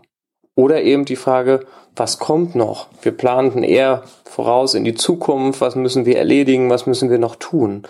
Oder 0.53 0.83
eben 0.83 1.05
die 1.05 1.15
Frage, 1.15 1.65
was 1.95 2.19
kommt 2.19 2.55
noch? 2.55 2.87
Wir 3.01 3.11
planten 3.11 3.63
eher 3.63 4.03
voraus 4.23 4.75
in 4.75 4.83
die 4.83 4.93
Zukunft, 4.93 5.61
was 5.61 5.75
müssen 5.75 6.05
wir 6.05 6.17
erledigen, 6.17 6.69
was 6.69 6.85
müssen 6.85 7.09
wir 7.09 7.17
noch 7.17 7.35
tun? 7.35 7.83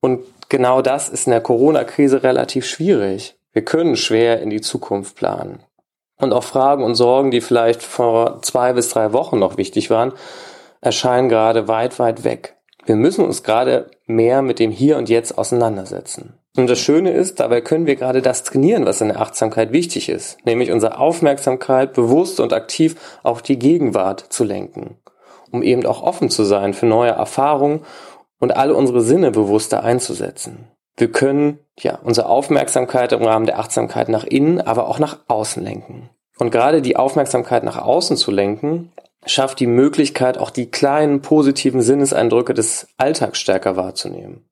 Und 0.00 0.20
genau 0.48 0.80
das 0.80 1.08
ist 1.08 1.26
in 1.26 1.32
der 1.32 1.42
Corona-Krise 1.42 2.22
relativ 2.22 2.66
schwierig. 2.66 3.36
Wir 3.52 3.64
können 3.64 3.96
schwer 3.96 4.40
in 4.40 4.50
die 4.50 4.60
Zukunft 4.60 5.16
planen. 5.16 5.62
Und 6.20 6.32
auch 6.32 6.42
Fragen 6.42 6.82
und 6.82 6.94
Sorgen, 6.94 7.30
die 7.30 7.40
vielleicht 7.40 7.82
vor 7.82 8.42
zwei 8.42 8.72
bis 8.72 8.88
drei 8.90 9.12
Wochen 9.12 9.38
noch 9.38 9.56
wichtig 9.56 9.88
waren, 9.90 10.12
erscheinen 10.80 11.28
gerade 11.28 11.68
weit, 11.68 11.98
weit 11.98 12.24
weg. 12.24 12.56
Wir 12.86 12.96
müssen 12.96 13.24
uns 13.24 13.42
gerade 13.42 13.90
mehr 14.06 14.42
mit 14.42 14.58
dem 14.58 14.70
Hier 14.70 14.96
und 14.96 15.08
Jetzt 15.08 15.36
auseinandersetzen. 15.36 16.38
Und 16.56 16.68
das 16.68 16.80
Schöne 16.80 17.12
ist, 17.12 17.38
dabei 17.38 17.60
können 17.60 17.86
wir 17.86 17.96
gerade 17.96 18.22
das 18.22 18.42
trainieren, 18.42 18.84
was 18.84 19.00
in 19.00 19.08
der 19.08 19.20
Achtsamkeit 19.20 19.72
wichtig 19.72 20.08
ist, 20.08 20.44
nämlich 20.44 20.72
unsere 20.72 20.98
Aufmerksamkeit 20.98 21.92
bewusst 21.92 22.40
und 22.40 22.52
aktiv 22.52 22.96
auf 23.22 23.42
die 23.42 23.58
Gegenwart 23.58 24.24
zu 24.30 24.42
lenken, 24.42 24.96
um 25.52 25.62
eben 25.62 25.86
auch 25.86 26.02
offen 26.02 26.30
zu 26.30 26.42
sein 26.42 26.74
für 26.74 26.86
neue 26.86 27.12
Erfahrungen 27.12 27.84
und 28.40 28.56
alle 28.56 28.74
unsere 28.74 29.02
Sinne 29.02 29.30
bewusster 29.30 29.84
einzusetzen. 29.84 30.66
Wir 30.98 31.12
können 31.12 31.60
ja 31.78 31.98
unsere 32.02 32.28
Aufmerksamkeit 32.28 33.12
im 33.12 33.22
Rahmen 33.22 33.46
der 33.46 33.60
Achtsamkeit 33.60 34.08
nach 34.08 34.24
innen, 34.24 34.60
aber 34.60 34.88
auch 34.88 34.98
nach 34.98 35.18
außen 35.28 35.62
lenken. 35.62 36.10
Und 36.38 36.50
gerade 36.50 36.82
die 36.82 36.96
Aufmerksamkeit 36.96 37.62
nach 37.62 37.78
außen 37.78 38.16
zu 38.16 38.32
lenken, 38.32 38.92
schafft 39.24 39.60
die 39.60 39.68
Möglichkeit, 39.68 40.38
auch 40.38 40.50
die 40.50 40.70
kleinen 40.70 41.22
positiven 41.22 41.82
Sinneseindrücke 41.82 42.52
des 42.52 42.88
Alltags 42.96 43.38
stärker 43.38 43.76
wahrzunehmen. 43.76 44.44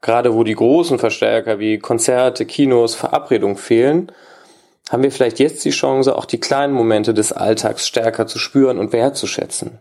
Gerade 0.00 0.34
wo 0.34 0.42
die 0.42 0.54
großen 0.54 0.98
Verstärker 0.98 1.60
wie 1.60 1.78
Konzerte, 1.78 2.46
Kinos, 2.46 2.96
Verabredungen 2.96 3.56
fehlen, 3.56 4.10
haben 4.90 5.04
wir 5.04 5.12
vielleicht 5.12 5.38
jetzt 5.38 5.64
die 5.64 5.70
Chance, 5.70 6.16
auch 6.16 6.24
die 6.24 6.40
kleinen 6.40 6.72
Momente 6.74 7.14
des 7.14 7.32
Alltags 7.32 7.86
stärker 7.86 8.26
zu 8.26 8.40
spüren 8.40 8.78
und 8.78 8.92
wertzuschätzen. 8.92 9.78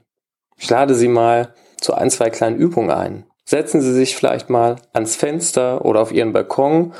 Ich 0.55 0.69
lade 0.69 0.93
Sie 0.93 1.07
mal 1.07 1.55
zu 1.77 1.95
ein, 1.95 2.11
zwei 2.11 2.29
kleinen 2.29 2.57
Übungen 2.57 2.91
ein. 2.91 3.25
Setzen 3.51 3.81
Sie 3.81 3.91
sich 3.91 4.15
vielleicht 4.15 4.49
mal 4.49 4.77
ans 4.93 5.17
Fenster 5.17 5.83
oder 5.83 5.99
auf 5.99 6.13
Ihren 6.13 6.31
Balkon 6.31 6.93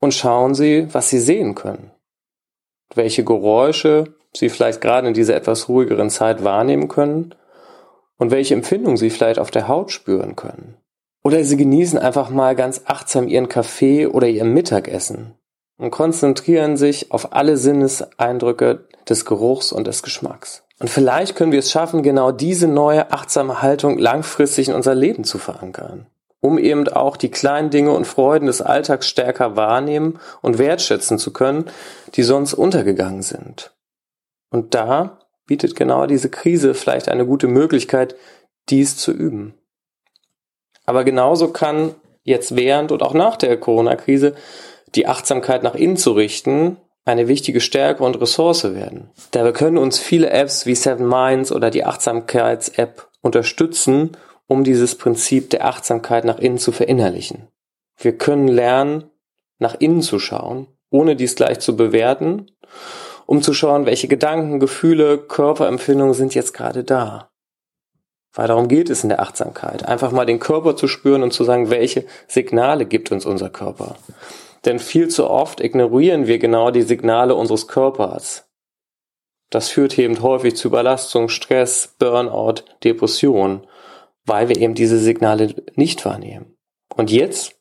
und 0.00 0.14
schauen 0.14 0.54
Sie, 0.54 0.88
was 0.94 1.10
Sie 1.10 1.18
sehen 1.20 1.54
können. 1.54 1.90
Welche 2.94 3.24
Geräusche 3.24 4.14
Sie 4.34 4.48
vielleicht 4.48 4.80
gerade 4.80 5.06
in 5.06 5.12
dieser 5.12 5.36
etwas 5.36 5.68
ruhigeren 5.68 6.08
Zeit 6.08 6.42
wahrnehmen 6.42 6.88
können 6.88 7.34
und 8.16 8.30
welche 8.30 8.54
Empfindungen 8.54 8.96
Sie 8.96 9.10
vielleicht 9.10 9.38
auf 9.38 9.50
der 9.50 9.68
Haut 9.68 9.90
spüren 9.90 10.34
können. 10.34 10.78
Oder 11.22 11.44
Sie 11.44 11.58
genießen 11.58 11.98
einfach 11.98 12.30
mal 12.30 12.56
ganz 12.56 12.80
achtsam 12.86 13.28
Ihren 13.28 13.50
Kaffee 13.50 14.06
oder 14.06 14.28
Ihr 14.28 14.44
Mittagessen 14.44 15.34
und 15.76 15.90
konzentrieren 15.90 16.78
sich 16.78 17.12
auf 17.12 17.34
alle 17.34 17.58
Sinneseindrücke 17.58 18.88
des 19.06 19.26
Geruchs 19.26 19.72
und 19.72 19.86
des 19.86 20.02
Geschmacks. 20.02 20.65
Und 20.78 20.90
vielleicht 20.90 21.36
können 21.36 21.52
wir 21.52 21.60
es 21.60 21.70
schaffen, 21.70 22.02
genau 22.02 22.32
diese 22.32 22.68
neue 22.68 23.10
achtsame 23.12 23.62
Haltung 23.62 23.98
langfristig 23.98 24.68
in 24.68 24.74
unser 24.74 24.94
Leben 24.94 25.24
zu 25.24 25.38
verankern, 25.38 26.06
um 26.40 26.58
eben 26.58 26.86
auch 26.88 27.16
die 27.16 27.30
kleinen 27.30 27.70
Dinge 27.70 27.92
und 27.92 28.06
Freuden 28.06 28.46
des 28.46 28.60
Alltags 28.60 29.08
stärker 29.08 29.56
wahrnehmen 29.56 30.18
und 30.42 30.58
wertschätzen 30.58 31.18
zu 31.18 31.32
können, 31.32 31.64
die 32.14 32.22
sonst 32.22 32.52
untergegangen 32.52 33.22
sind. 33.22 33.74
Und 34.50 34.74
da 34.74 35.20
bietet 35.46 35.76
genau 35.76 36.06
diese 36.06 36.28
Krise 36.28 36.74
vielleicht 36.74 37.08
eine 37.08 37.24
gute 37.24 37.46
Möglichkeit, 37.46 38.16
dies 38.68 38.96
zu 38.96 39.12
üben. 39.12 39.54
Aber 40.84 41.04
genauso 41.04 41.48
kann 41.48 41.94
jetzt 42.22 42.54
während 42.54 42.92
und 42.92 43.02
auch 43.02 43.14
nach 43.14 43.36
der 43.36 43.56
Corona-Krise 43.58 44.34
die 44.94 45.06
Achtsamkeit 45.06 45.62
nach 45.62 45.74
innen 45.74 45.96
zu 45.96 46.12
richten 46.12 46.76
eine 47.06 47.28
wichtige 47.28 47.60
Stärke 47.60 48.02
und 48.04 48.20
Ressource 48.20 48.74
werden. 48.74 49.10
Dabei 49.30 49.52
können 49.52 49.78
uns 49.78 49.98
viele 49.98 50.28
Apps 50.28 50.66
wie 50.66 50.74
Seven 50.74 51.08
Minds 51.08 51.52
oder 51.52 51.70
die 51.70 51.84
Achtsamkeits-App 51.84 53.08
unterstützen, 53.22 54.16
um 54.48 54.64
dieses 54.64 54.96
Prinzip 54.96 55.48
der 55.50 55.64
Achtsamkeit 55.64 56.24
nach 56.24 56.38
innen 56.38 56.58
zu 56.58 56.72
verinnerlichen. 56.72 57.46
Wir 57.96 58.18
können 58.18 58.48
lernen, 58.48 59.04
nach 59.58 59.76
innen 59.78 60.02
zu 60.02 60.18
schauen, 60.18 60.66
ohne 60.90 61.16
dies 61.16 61.36
gleich 61.36 61.60
zu 61.60 61.76
bewerten, 61.76 62.50
um 63.24 63.40
zu 63.40 63.54
schauen, 63.54 63.86
welche 63.86 64.08
Gedanken, 64.08 64.60
Gefühle, 64.60 65.18
Körperempfindungen 65.18 66.14
sind 66.14 66.34
jetzt 66.34 66.54
gerade 66.54 66.82
da. 66.84 67.30
Weil 68.34 68.48
darum 68.48 68.68
geht 68.68 68.90
es 68.90 69.02
in 69.02 69.08
der 69.08 69.22
Achtsamkeit. 69.22 69.86
Einfach 69.86 70.10
mal 70.10 70.26
den 70.26 70.40
Körper 70.40 70.76
zu 70.76 70.88
spüren 70.88 71.22
und 71.22 71.32
zu 71.32 71.44
sagen, 71.44 71.70
welche 71.70 72.04
Signale 72.26 72.84
gibt 72.84 73.10
uns 73.10 73.24
unser 73.24 73.48
Körper. 73.48 73.96
Denn 74.66 74.80
viel 74.80 75.08
zu 75.08 75.30
oft 75.30 75.60
ignorieren 75.60 76.26
wir 76.26 76.38
genau 76.38 76.70
die 76.70 76.82
Signale 76.82 77.34
unseres 77.34 77.68
Körpers. 77.68 78.50
Das 79.48 79.68
führt 79.68 79.96
eben 79.98 80.20
häufig 80.22 80.56
zu 80.56 80.68
Überlastung, 80.68 81.28
Stress, 81.28 81.94
Burnout, 81.98 82.64
Depression, 82.82 83.66
weil 84.24 84.48
wir 84.48 84.56
eben 84.58 84.74
diese 84.74 84.98
Signale 84.98 85.54
nicht 85.76 86.04
wahrnehmen. 86.04 86.56
Und 86.94 87.12
jetzt, 87.12 87.54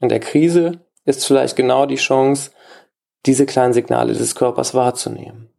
in 0.00 0.08
der 0.08 0.20
Krise, 0.20 0.86
ist 1.04 1.26
vielleicht 1.26 1.56
genau 1.56 1.86
die 1.86 1.96
Chance, 1.96 2.52
diese 3.26 3.46
kleinen 3.46 3.72
Signale 3.72 4.12
des 4.12 4.36
Körpers 4.36 4.74
wahrzunehmen. 4.74 5.50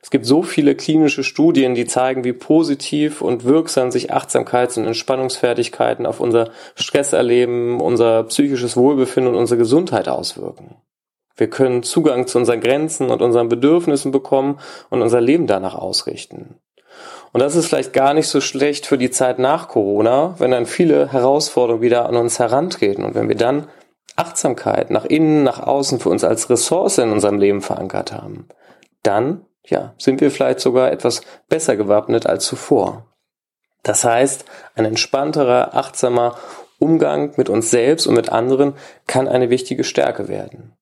Es 0.00 0.10
gibt 0.10 0.26
so 0.26 0.42
viele 0.42 0.74
klinische 0.76 1.24
Studien, 1.24 1.74
die 1.74 1.86
zeigen, 1.86 2.24
wie 2.24 2.32
positiv 2.32 3.20
und 3.20 3.44
wirksam 3.44 3.90
sich 3.90 4.12
Achtsamkeits- 4.12 4.78
und 4.78 4.86
Entspannungsfertigkeiten 4.86 6.06
auf 6.06 6.20
unser 6.20 6.50
Stresserleben, 6.76 7.80
unser 7.80 8.22
psychisches 8.24 8.76
Wohlbefinden 8.76 9.34
und 9.34 9.40
unsere 9.40 9.58
Gesundheit 9.58 10.08
auswirken. 10.08 10.76
Wir 11.36 11.50
können 11.50 11.82
Zugang 11.82 12.26
zu 12.26 12.38
unseren 12.38 12.60
Grenzen 12.60 13.10
und 13.10 13.22
unseren 13.22 13.48
Bedürfnissen 13.48 14.12
bekommen 14.12 14.58
und 14.90 15.02
unser 15.02 15.20
Leben 15.20 15.46
danach 15.46 15.74
ausrichten. 15.74 16.56
Und 17.32 17.40
das 17.40 17.54
ist 17.54 17.66
vielleicht 17.66 17.92
gar 17.92 18.14
nicht 18.14 18.28
so 18.28 18.40
schlecht 18.40 18.86
für 18.86 18.98
die 18.98 19.10
Zeit 19.10 19.38
nach 19.38 19.68
Corona, 19.68 20.34
wenn 20.38 20.50
dann 20.50 20.66
viele 20.66 21.12
Herausforderungen 21.12 21.82
wieder 21.82 22.08
an 22.08 22.16
uns 22.16 22.38
herantreten 22.38 23.04
und 23.04 23.14
wenn 23.14 23.28
wir 23.28 23.36
dann 23.36 23.68
Achtsamkeit 24.16 24.90
nach 24.90 25.04
innen, 25.04 25.44
nach 25.44 25.60
außen 25.60 26.00
für 26.00 26.08
uns 26.08 26.24
als 26.24 26.50
Ressource 26.50 26.98
in 26.98 27.12
unserem 27.12 27.38
Leben 27.38 27.60
verankert 27.60 28.12
haben, 28.12 28.48
dann 29.02 29.42
ja, 29.68 29.94
sind 29.98 30.20
wir 30.20 30.30
vielleicht 30.30 30.60
sogar 30.60 30.90
etwas 30.90 31.22
besser 31.48 31.76
gewappnet 31.76 32.26
als 32.26 32.44
zuvor. 32.44 33.06
Das 33.82 34.04
heißt, 34.04 34.44
ein 34.74 34.84
entspannterer, 34.84 35.74
achtsamer 35.74 36.36
Umgang 36.78 37.32
mit 37.36 37.48
uns 37.48 37.70
selbst 37.70 38.06
und 38.06 38.14
mit 38.14 38.30
anderen 38.30 38.74
kann 39.06 39.28
eine 39.28 39.50
wichtige 39.50 39.84
Stärke 39.84 40.28
werden. 40.28 40.76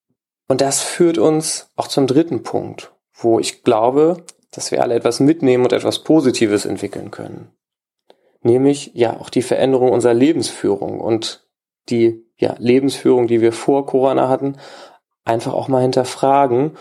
Und 0.47 0.61
das 0.61 0.81
führt 0.81 1.17
uns 1.17 1.71
auch 1.75 1.87
zum 1.87 2.07
dritten 2.07 2.43
Punkt, 2.43 2.93
wo 3.13 3.39
ich 3.39 3.63
glaube, 3.63 4.23
dass 4.51 4.71
wir 4.71 4.81
alle 4.81 4.95
etwas 4.95 5.19
mitnehmen 5.19 5.63
und 5.63 5.73
etwas 5.73 6.03
Positives 6.03 6.65
entwickeln 6.65 7.11
können. 7.11 7.51
Nämlich 8.41 8.91
ja 8.93 9.19
auch 9.19 9.29
die 9.29 9.41
Veränderung 9.41 9.91
unserer 9.91 10.13
Lebensführung 10.13 11.01
und 11.01 11.47
die 11.89 12.25
ja, 12.37 12.55
Lebensführung, 12.59 13.27
die 13.27 13.41
wir 13.41 13.51
vor 13.51 13.85
Corona 13.85 14.29
hatten, 14.29 14.57
einfach 15.25 15.53
auch 15.53 15.67
mal 15.67 15.81
hinterfragen 15.81 16.77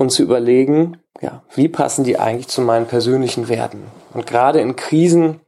und 0.00 0.08
zu 0.08 0.22
überlegen, 0.22 0.96
ja, 1.20 1.42
wie 1.54 1.68
passen 1.68 2.04
die 2.04 2.18
eigentlich 2.18 2.48
zu 2.48 2.62
meinen 2.62 2.86
persönlichen 2.86 3.50
Werten? 3.50 3.82
Und 4.14 4.26
gerade 4.26 4.58
in 4.58 4.74
Krisen 4.74 5.40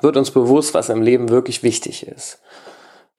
wird 0.00 0.16
uns 0.16 0.32
bewusst, 0.32 0.74
was 0.74 0.88
im 0.88 1.00
Leben 1.00 1.28
wirklich 1.28 1.62
wichtig 1.62 2.04
ist. 2.04 2.42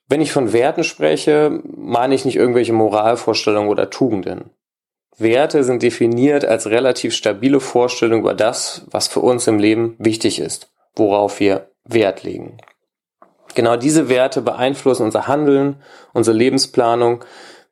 Wenn 0.09 0.19
ich 0.19 0.33
von 0.33 0.51
Werten 0.51 0.83
spreche, 0.83 1.61
meine 1.63 2.13
ich 2.13 2.25
nicht 2.25 2.35
irgendwelche 2.35 2.73
Moralvorstellungen 2.73 3.69
oder 3.69 3.89
Tugenden. 3.89 4.49
Werte 5.17 5.63
sind 5.63 5.81
definiert 5.81 6.43
als 6.43 6.67
relativ 6.67 7.15
stabile 7.15 7.61
Vorstellung 7.61 8.19
über 8.19 8.33
das, 8.33 8.85
was 8.91 9.07
für 9.07 9.21
uns 9.21 9.47
im 9.47 9.59
Leben 9.59 9.95
wichtig 9.97 10.39
ist, 10.39 10.73
worauf 10.97 11.39
wir 11.39 11.71
Wert 11.85 12.23
legen. 12.23 12.57
Genau 13.55 13.77
diese 13.77 14.09
Werte 14.09 14.41
beeinflussen 14.41 15.03
unser 15.03 15.25
Handeln, 15.25 15.81
unsere 16.11 16.35
Lebensplanung. 16.35 17.23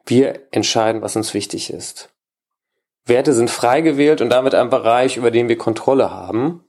Wir 0.06 0.40
entscheiden, 0.52 1.02
was 1.02 1.18
uns 1.18 1.34
wichtig 1.34 1.70
ist. 1.70 2.14
Werte 3.08 3.34
sind 3.34 3.50
frei 3.50 3.82
gewählt 3.82 4.22
und 4.22 4.30
damit 4.30 4.54
ein 4.56 4.70
Bereich, 4.70 5.18
über 5.18 5.32
den 5.32 5.50
wir 5.50 5.58
Kontrolle 5.58 6.12
haben. 6.12 6.64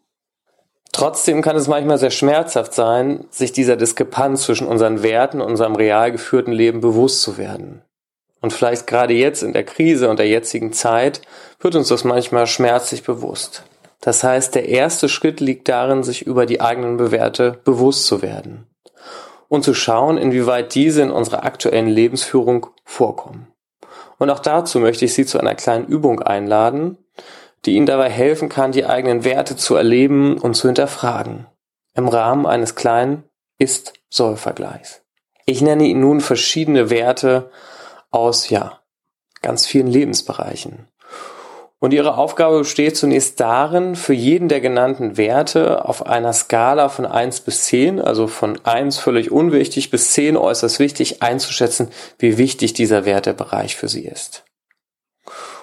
Trotzdem 0.93 1.43
kann 1.43 1.57
es 1.57 1.69
manchmal 1.69 1.99
sehr 1.99 2.11
schmerzhaft 2.11 2.73
sein, 2.75 3.27
sich 3.31 3.53
dieser 3.53 3.77
Diskrepanz 3.77 4.43
zwischen 4.43 4.67
unseren 4.67 5.03
Werten 5.03 5.41
und 5.41 5.49
unserem 5.49 5.77
real 5.77 6.11
geführten 6.11 6.53
Leben 6.53 6.81
bewusst 6.81 7.23
zu 7.23 7.39
werden. 7.39 7.83
Und 8.41 8.53
vielleicht 8.53 8.87
gerade 8.87 9.15
jetzt 9.15 9.43
in 9.43 9.53
der 9.53 9.65
Krise 9.65 10.09
und 10.09 10.19
der 10.19 10.29
jetzigen 10.29 10.73
Zeit 10.73 11.21
wird 11.61 11.75
uns 11.75 11.89
das 11.89 12.05
manchmal 12.05 12.47
schmerzlich 12.47 13.03
bewusst. 13.03 13.65
Das 14.01 14.23
heißt, 14.23 14.55
der 14.55 14.69
erste 14.69 15.09
Schritt 15.09 15.41
liegt 15.41 15.69
darin, 15.69 16.05
sich 16.05 16.23
über 16.23 16.47
die 16.47 16.61
eigenen 16.61 17.11
Werte 17.11 17.61
bewusst 17.65 18.07
zu 18.07 18.23
werden 18.23 18.67
und 19.49 19.65
zu 19.65 19.75
schauen, 19.75 20.19
inwieweit 20.19 20.75
diese 20.75 21.03
in 21.03 21.11
unserer 21.11 21.45
aktuellen 21.45 21.89
Lebensführung 21.89 22.69
vorkommen. 22.85 23.49
Und 24.19 24.31
auch 24.31 24.41
dazu 24.41 24.81
möchte 24.81 25.05
ich 25.05 25.15
Sie 25.15 25.25
zu 25.25 25.39
einer 25.39 25.55
kleinen 25.55 25.87
Übung 25.87 26.21
einladen, 26.21 26.99
die 27.65 27.75
Ihnen 27.75 27.87
dabei 27.87 28.11
helfen 28.11 28.49
kann, 28.49 28.73
die 28.73 28.85
eigenen 28.85 29.25
Werte 29.25 29.57
zu 29.57 29.75
erleben 29.77 30.39
und 30.39 30.55
zu 30.55 30.69
hinterfragen. 30.69 31.47
Im 31.95 32.09
Rahmen 32.09 32.47
eines 32.47 32.75
kleinen 32.75 33.25
Ist-Soll-Vergleichs. 33.59 35.03
Ich 35.47 35.63
nenne 35.63 35.85
Ihnen 35.85 36.01
nun 36.01 36.21
verschiedene 36.21 36.91
Werte 36.91 37.51
aus, 38.11 38.51
ja, 38.51 38.81
ganz 39.43 39.67
vielen 39.67 39.87
Lebensbereichen. 39.87 40.89
Und 41.81 41.95
ihre 41.95 42.19
Aufgabe 42.19 42.59
besteht 42.59 42.97
zunächst 42.97 43.39
darin, 43.39 43.95
für 43.95 44.13
jeden 44.13 44.49
der 44.49 44.61
genannten 44.61 45.17
Werte 45.17 45.85
auf 45.85 46.07
einer 46.07 46.33
Skala 46.33 46.89
von 46.89 47.07
1 47.07 47.41
bis 47.43 47.67
10, 47.67 48.01
also 48.01 48.27
von 48.27 48.59
1 48.65 48.99
völlig 48.99 49.31
unwichtig 49.31 49.91
bis 49.91 50.13
10 50.13 50.37
äußerst 50.37 50.81
wichtig, 50.81 51.23
einzuschätzen, 51.23 51.91
wie 52.19 52.37
wichtig 52.37 52.73
dieser 52.73 53.05
Wertebereich 53.05 53.77
für 53.77 53.89
sie 53.89 54.07
ist. 54.07 54.45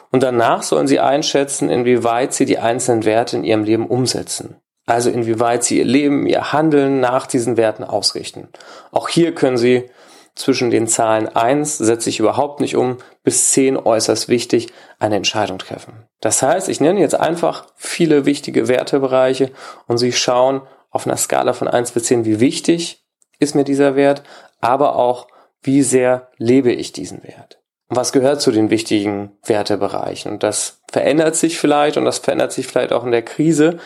Und 0.09 0.23
danach 0.23 0.63
sollen 0.63 0.87
sie 0.87 1.01
einschätzen, 1.01 1.69
inwieweit 1.69 2.33
sie 2.33 2.45
die 2.45 2.59
einzelnen 2.59 3.03
Werte 3.03 3.35
in 3.35 3.43
ihrem 3.43 3.65
Leben 3.65 3.87
umsetzen. 3.87 4.55
Also 4.85 5.09
inwieweit 5.09 5.65
sie 5.65 5.79
ihr 5.79 5.85
Leben, 5.85 6.27
ihr 6.27 6.53
Handeln 6.53 7.01
nach 7.01 7.27
diesen 7.27 7.57
Werten 7.57 7.83
ausrichten. 7.83 8.47
Auch 8.91 9.09
hier 9.09 9.35
können 9.35 9.57
sie 9.57 9.89
zwischen 10.35 10.69
den 10.69 10.87
Zahlen 10.87 11.27
1 11.27 11.77
setze 11.77 12.09
ich 12.09 12.19
überhaupt 12.19 12.59
nicht 12.59 12.75
um, 12.75 12.97
bis 13.23 13.51
10 13.51 13.77
äußerst 13.77 14.27
wichtig, 14.27 14.67
eine 14.99 15.15
Entscheidung 15.15 15.57
treffen. 15.57 16.07
Das 16.19 16.41
heißt, 16.41 16.69
ich 16.69 16.81
nenne 16.81 16.99
jetzt 16.99 17.19
einfach 17.19 17.67
viele 17.75 18.25
wichtige 18.25 18.67
Wertebereiche 18.67 19.51
und 19.87 19.97
Sie 19.97 20.11
schauen 20.11 20.61
auf 20.89 21.07
einer 21.07 21.17
Skala 21.17 21.53
von 21.53 21.67
1 21.67 21.91
bis 21.91 22.05
10, 22.05 22.25
wie 22.25 22.39
wichtig 22.39 23.05
ist 23.39 23.55
mir 23.55 23.63
dieser 23.63 23.95
Wert, 23.95 24.23
aber 24.61 24.95
auch, 24.95 25.27
wie 25.61 25.81
sehr 25.81 26.29
lebe 26.37 26.71
ich 26.71 26.91
diesen 26.91 27.23
Wert. 27.23 27.59
Und 27.89 27.97
was 27.97 28.11
gehört 28.11 28.41
zu 28.41 28.51
den 28.51 28.69
wichtigen 28.69 29.37
Wertebereichen? 29.43 30.31
Und 30.31 30.43
das 30.43 30.81
verändert 30.91 31.35
sich 31.35 31.57
vielleicht 31.57 31.97
und 31.97 32.05
das 32.05 32.19
verändert 32.19 32.51
sich 32.51 32.67
vielleicht 32.67 32.93
auch 32.93 33.03
in 33.03 33.11
der 33.11 33.23
Krise, 33.23 33.79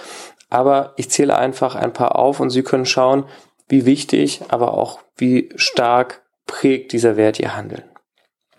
aber 0.49 0.93
ich 0.97 1.09
zähle 1.09 1.37
einfach 1.37 1.75
ein 1.75 1.93
paar 1.93 2.17
auf 2.17 2.39
und 2.39 2.49
Sie 2.49 2.63
können 2.63 2.85
schauen, 2.85 3.25
wie 3.67 3.85
wichtig, 3.85 4.41
aber 4.49 4.73
auch 4.73 4.99
wie 5.15 5.49
stark 5.55 6.23
prägt 6.49 6.93
dieser 6.93 7.15
Wert 7.15 7.39
ihr 7.39 7.55
Handeln. 7.55 7.83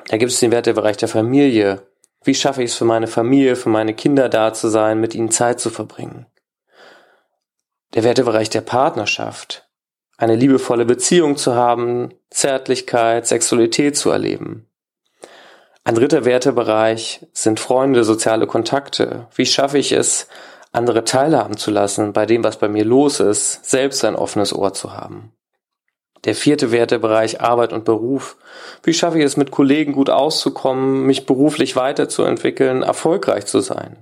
Da 0.09 0.16
gibt 0.16 0.30
es 0.30 0.38
den 0.38 0.52
Wertebereich 0.52 0.97
der 0.97 1.09
Familie. 1.09 1.82
Wie 2.23 2.37
schaffe 2.37 2.62
ich 2.62 2.70
es 2.70 2.76
für 2.76 2.85
meine 2.85 3.09
Familie, 3.09 3.56
für 3.56 3.68
meine 3.68 3.94
Kinder 3.94 4.28
da 4.28 4.52
zu 4.52 4.68
sein, 4.68 5.00
mit 5.00 5.14
ihnen 5.14 5.32
Zeit 5.32 5.59
zu 5.59 5.70
verbringen? 5.70 6.26
Der 7.95 8.04
Wertebereich 8.04 8.49
der 8.49 8.60
Partnerschaft. 8.60 9.69
Eine 10.17 10.36
liebevolle 10.36 10.84
Beziehung 10.84 11.36
zu 11.36 11.56
haben, 11.56 12.14
Zärtlichkeit, 12.30 13.26
Sexualität 13.26 13.97
zu 13.97 14.10
erleben. 14.10 14.71
Ein 15.82 15.97
dritter 15.97 16.25
Wertebereich 16.25 17.26
sind 17.32 17.58
Freunde, 17.58 18.04
soziale 18.04 18.47
Kontakte. 18.47 19.26
Wie 19.34 19.47
schaffe 19.47 19.78
ich 19.78 19.91
es, 19.91 20.28
andere 20.71 21.04
teilhaben 21.04 21.56
zu 21.56 21.73
lassen 21.73 22.12
bei 22.12 22.26
dem, 22.26 22.45
was 22.45 22.58
bei 22.58 22.69
mir 22.69 22.84
los 22.84 23.19
ist, 23.19 23.64
selbst 23.69 24.04
ein 24.04 24.14
offenes 24.14 24.54
Ohr 24.54 24.73
zu 24.75 24.93
haben? 24.93 25.32
Der 26.25 26.35
vierte 26.35 26.71
Wertebereich 26.71 27.41
Arbeit 27.41 27.73
und 27.73 27.85
Beruf. 27.85 28.37
Wie 28.83 28.93
schaffe 28.93 29.19
ich 29.19 29.25
es 29.25 29.37
mit 29.37 29.50
Kollegen 29.50 29.93
gut 29.93 30.11
auszukommen, 30.11 31.06
mich 31.06 31.25
beruflich 31.25 31.76
weiterzuentwickeln, 31.76 32.83
erfolgreich 32.83 33.47
zu 33.47 33.61
sein? 33.61 33.97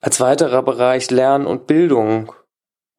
Als 0.00 0.20
weiterer 0.20 0.62
Bereich 0.62 1.10
Lernen 1.10 1.46
und 1.46 1.68
Bildung. 1.68 2.32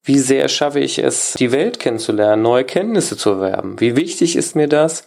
Wie 0.05 0.19
sehr 0.19 0.47
schaffe 0.47 0.79
ich 0.79 0.99
es, 0.99 1.33
die 1.33 1.51
Welt 1.51 1.79
kennenzulernen, 1.79 2.41
neue 2.41 2.63
Kenntnisse 2.63 3.17
zu 3.17 3.31
erwerben? 3.31 3.79
Wie 3.79 3.95
wichtig 3.95 4.35
ist 4.35 4.55
mir 4.55 4.67
das? 4.67 5.05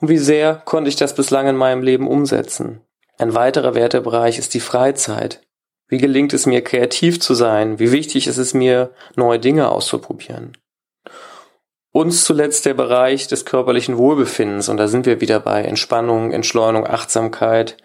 Und 0.00 0.08
wie 0.08 0.18
sehr 0.18 0.62
konnte 0.64 0.88
ich 0.88 0.96
das 0.96 1.14
bislang 1.14 1.48
in 1.48 1.56
meinem 1.56 1.82
Leben 1.82 2.08
umsetzen? 2.08 2.80
Ein 3.18 3.34
weiterer 3.34 3.74
Wertebereich 3.74 4.38
ist 4.38 4.54
die 4.54 4.60
Freizeit. 4.60 5.40
Wie 5.88 5.98
gelingt 5.98 6.32
es 6.32 6.46
mir, 6.46 6.62
kreativ 6.62 7.20
zu 7.20 7.34
sein? 7.34 7.78
Wie 7.78 7.92
wichtig 7.92 8.26
ist 8.26 8.38
es 8.38 8.54
mir, 8.54 8.92
neue 9.16 9.38
Dinge 9.38 9.70
auszuprobieren? 9.70 10.56
Uns 11.94 12.24
zuletzt 12.24 12.66
der 12.66 12.74
Bereich 12.74 13.28
des 13.28 13.44
körperlichen 13.44 13.96
Wohlbefindens 13.96 14.68
und 14.68 14.78
da 14.78 14.88
sind 14.88 15.06
wir 15.06 15.20
wieder 15.20 15.38
bei 15.38 15.62
Entspannung, 15.62 16.32
Entschleunigung, 16.32 16.88
Achtsamkeit. 16.88 17.76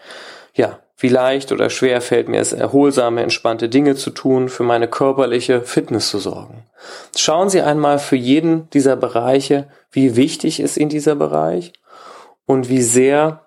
Ja, 0.56 0.80
wie 0.98 1.10
leicht 1.10 1.52
oder 1.52 1.70
schwer 1.70 2.02
fällt 2.02 2.28
mir 2.28 2.42
es, 2.42 2.52
erholsame, 2.52 3.22
entspannte 3.22 3.70
Dinge 3.70 3.94
zu 3.94 4.10
tun, 4.10 4.50
für 4.50 4.64
meine 4.64 4.88
körperliche 4.88 5.62
Fitness 5.62 6.10
zu 6.10 6.18
sorgen. 6.18 6.66
Schauen 7.16 7.50
Sie 7.50 7.62
einmal 7.62 8.00
für 8.00 8.16
jeden 8.16 8.68
dieser 8.72 8.96
Bereiche, 8.96 9.70
wie 9.92 10.16
wichtig 10.16 10.60
ist 10.60 10.78
Ihnen 10.78 10.90
dieser 10.90 11.14
Bereich 11.14 11.72
und 12.48 12.68
wie 12.68 12.82
sehr 12.82 13.46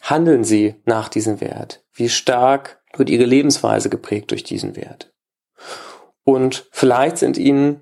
handeln 0.00 0.44
Sie 0.44 0.76
nach 0.84 1.08
diesem 1.08 1.40
Wert? 1.40 1.82
Wie 1.92 2.08
stark 2.08 2.80
wird 2.96 3.10
Ihre 3.10 3.24
Lebensweise 3.24 3.90
geprägt 3.90 4.30
durch 4.30 4.44
diesen 4.44 4.76
Wert? 4.76 5.12
Und 6.22 6.68
vielleicht 6.70 7.18
sind 7.18 7.36
Ihnen 7.36 7.80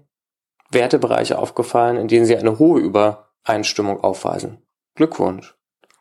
Wertebereiche 0.72 1.38
aufgefallen, 1.38 1.96
in 1.96 2.08
denen 2.08 2.24
sie 2.24 2.37
eine 2.37 2.58
hohe 2.58 2.80
Übereinstimmung 2.80 4.02
aufweisen. 4.02 4.58
Glückwunsch. 4.94 5.54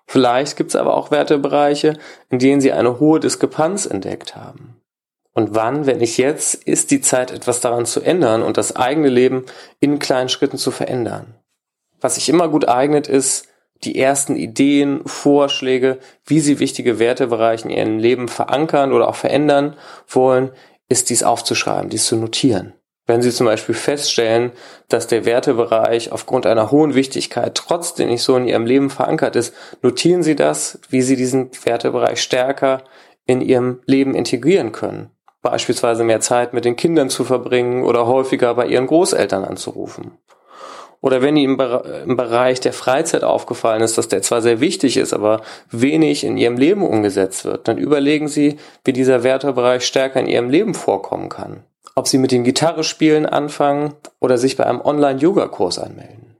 Vielleicht 0.07 0.57
gibt 0.57 0.71
es 0.71 0.75
aber 0.75 0.95
auch 0.95 1.11
Wertebereiche, 1.11 1.97
in 2.29 2.39
denen 2.39 2.59
sie 2.59 2.73
eine 2.73 2.99
hohe 2.99 3.19
Diskrepanz 3.19 3.85
entdeckt 3.85 4.35
haben. 4.35 4.81
Und 5.33 5.55
wann, 5.55 5.85
wenn 5.85 5.99
nicht 5.99 6.17
jetzt, 6.17 6.55
ist 6.55 6.91
die 6.91 6.99
Zeit, 6.99 7.31
etwas 7.31 7.61
daran 7.61 7.85
zu 7.85 8.01
ändern 8.01 8.43
und 8.43 8.57
das 8.57 8.75
eigene 8.75 9.07
Leben 9.07 9.45
in 9.79 9.99
kleinen 9.99 10.27
Schritten 10.27 10.57
zu 10.57 10.71
verändern? 10.71 11.35
Was 12.01 12.15
sich 12.15 12.27
immer 12.27 12.49
gut 12.49 12.67
eignet, 12.67 13.07
ist, 13.07 13.47
die 13.83 13.97
ersten 13.97 14.35
Ideen, 14.35 15.01
Vorschläge, 15.05 15.99
wie 16.25 16.39
sie 16.39 16.59
wichtige 16.59 16.99
Wertebereiche 16.99 17.69
in 17.69 17.75
ihrem 17.75 17.97
Leben 17.97 18.27
verankern 18.27 18.91
oder 18.91 19.07
auch 19.07 19.15
verändern 19.15 19.77
wollen, 20.07 20.51
ist 20.89 21.09
dies 21.09 21.23
aufzuschreiben, 21.23 21.89
dies 21.89 22.05
zu 22.05 22.17
notieren. 22.17 22.73
Wenn 23.11 23.21
Sie 23.21 23.31
zum 23.31 23.45
Beispiel 23.45 23.75
feststellen, 23.75 24.53
dass 24.87 25.05
der 25.05 25.25
Wertebereich 25.25 26.13
aufgrund 26.13 26.45
einer 26.45 26.71
hohen 26.71 26.95
Wichtigkeit 26.95 27.55
trotzdem 27.55 28.07
nicht 28.07 28.23
so 28.23 28.37
in 28.37 28.45
Ihrem 28.45 28.65
Leben 28.65 28.89
verankert 28.89 29.35
ist, 29.35 29.53
notieren 29.81 30.23
Sie 30.23 30.33
das, 30.33 30.79
wie 30.87 31.01
Sie 31.01 31.17
diesen 31.17 31.51
Wertebereich 31.65 32.21
stärker 32.21 32.85
in 33.25 33.41
Ihrem 33.41 33.81
Leben 33.85 34.15
integrieren 34.15 34.71
können. 34.71 35.09
Beispielsweise 35.41 36.05
mehr 36.05 36.21
Zeit 36.21 36.53
mit 36.53 36.63
den 36.63 36.77
Kindern 36.77 37.09
zu 37.09 37.25
verbringen 37.25 37.83
oder 37.83 38.07
häufiger 38.07 38.53
bei 38.53 38.67
Ihren 38.67 38.87
Großeltern 38.87 39.43
anzurufen. 39.43 40.17
Oder 41.01 41.21
wenn 41.21 41.35
Ihnen 41.35 41.59
im 41.59 42.15
Bereich 42.15 42.61
der 42.61 42.71
Freizeit 42.71 43.25
aufgefallen 43.25 43.81
ist, 43.81 43.97
dass 43.97 44.07
der 44.07 44.21
zwar 44.21 44.41
sehr 44.41 44.61
wichtig 44.61 44.95
ist, 44.95 45.11
aber 45.11 45.41
wenig 45.69 46.23
in 46.23 46.37
Ihrem 46.37 46.55
Leben 46.55 46.87
umgesetzt 46.87 47.43
wird, 47.43 47.67
dann 47.67 47.77
überlegen 47.77 48.29
Sie, 48.29 48.55
wie 48.85 48.93
dieser 48.93 49.23
Wertebereich 49.23 49.85
stärker 49.85 50.21
in 50.21 50.27
Ihrem 50.27 50.49
Leben 50.49 50.73
vorkommen 50.73 51.27
kann 51.27 51.65
ob 51.95 52.07
sie 52.07 52.17
mit 52.17 52.31
dem 52.31 52.43
Gitarre 52.43 52.83
spielen 52.83 53.25
anfangen 53.25 53.93
oder 54.19 54.37
sich 54.37 54.57
bei 54.57 54.65
einem 54.65 54.81
Online-Yoga-Kurs 54.81 55.79
anmelden. 55.79 56.37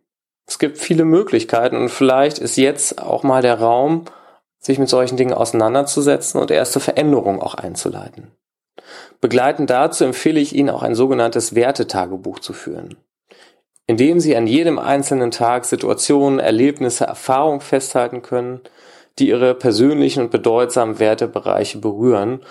Es 0.48 0.60
gibt 0.60 0.78
viele 0.78 1.06
Möglichkeiten 1.06 1.78
und 1.78 1.90
vielleicht 1.90 2.40
ist 2.40 2.58
jetzt 2.58 3.02
auch 3.02 3.24
mal 3.24 3.42
der 3.42 3.60
Raum, 3.60 4.06
sich 4.60 4.80
mit 4.80 4.90
solchen 4.90 5.18
Dingen 5.18 5.34
auseinanderzusetzen 5.34 6.40
und 6.40 6.52
erste 6.52 6.80
Veränderungen 6.80 7.42
auch 7.42 7.56
einzuleiten. 7.56 8.32
Begleitend 9.20 9.70
dazu 9.70 10.04
empfehle 10.04 10.40
ich 10.40 10.56
Ihnen 10.56 10.70
auch 10.70 10.84
ein 10.84 10.96
sogenanntes 10.96 11.56
Wertetagebuch 11.56 12.40
zu 12.40 12.54
führen, 12.54 12.98
in 13.88 13.98
dem 13.98 14.20
Sie 14.20 14.36
an 14.36 14.48
jedem 14.48 14.80
einzelnen 14.80 15.32
Tag 15.32 15.66
Situationen, 15.66 16.40
Erlebnisse, 16.40 17.06
Erfahrungen 17.06 17.62
festhalten 17.62 18.22
können, 18.22 18.62
die 19.20 19.30
Ihre 19.30 19.54
persönlichen 19.54 20.24
und 20.24 20.32
bedeutsamen 20.32 21.00
Wertebereiche 21.00 21.80
berühren 21.80 22.42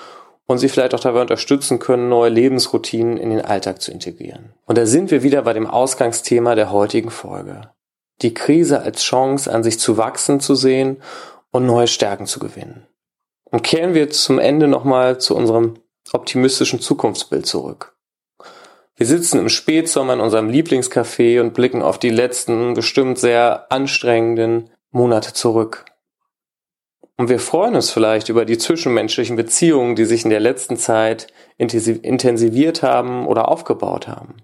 und 0.51 0.59
sie 0.59 0.69
vielleicht 0.69 0.97
auch 0.97 1.01
dabei 1.01 1.21
unterstützen 1.21 1.79
können, 1.79 2.09
neue 2.09 2.29
Lebensroutinen 2.29 3.19
in 3.19 3.31
den 3.31 3.41
Alltag 3.41 3.81
zu 3.81 3.93
integrieren. 3.93 4.53
Und 4.67 4.79
da 4.79 4.85
sind 4.85 5.13
wir 5.13 5.23
wieder 5.23 5.43
bei 5.43 5.53
dem 5.53 5.69
Ausgangsthema 5.69 6.57
der 6.57 6.73
heutigen 6.73 7.13
Folge. 7.13 7.71
Die 8.23 8.35
Krise 8.35 8.83
als 8.83 9.05
Chance, 9.05 9.53
an 9.55 9.63
sich 9.63 9.79
zu 9.79 9.97
wachsen 9.97 10.41
zu 10.41 10.57
sehen 10.57 10.97
und 11.53 11.67
neue 11.67 11.87
Stärken 11.87 12.27
zu 12.27 12.41
gewinnen. 12.41 12.85
Und 13.45 13.63
kehren 13.63 13.95
wir 13.95 14.11
zum 14.11 14.41
Ende 14.41 14.67
nochmal 14.67 15.21
zu 15.21 15.37
unserem 15.37 15.75
optimistischen 16.13 16.81
Zukunftsbild 16.81 17.47
zurück. 17.47 17.95
Wir 18.97 19.07
sitzen 19.07 19.39
im 19.39 19.51
Spätsommer 19.51 20.15
in 20.15 20.21
unserem 20.21 20.49
Lieblingscafé 20.49 21.41
und 21.41 21.55
blicken 21.55 21.81
auf 21.81 22.01
die 22.01 22.11
letzten, 22.11 22.75
bestimmt 22.75 23.21
sehr 23.21 23.71
anstrengenden 23.71 24.69
Monate 24.91 25.33
zurück. 25.33 25.85
Und 27.21 27.29
wir 27.29 27.39
freuen 27.39 27.75
uns 27.75 27.91
vielleicht 27.91 28.31
über 28.31 28.47
die 28.47 28.57
zwischenmenschlichen 28.57 29.37
Beziehungen, 29.37 29.95
die 29.95 30.07
sich 30.07 30.25
in 30.25 30.31
der 30.31 30.41
letzten 30.41 30.79
Zeit 30.79 31.27
intensiviert 31.59 32.83
haben 32.83 33.27
oder 33.27 33.51
aufgebaut 33.51 34.09
haben. 34.09 34.37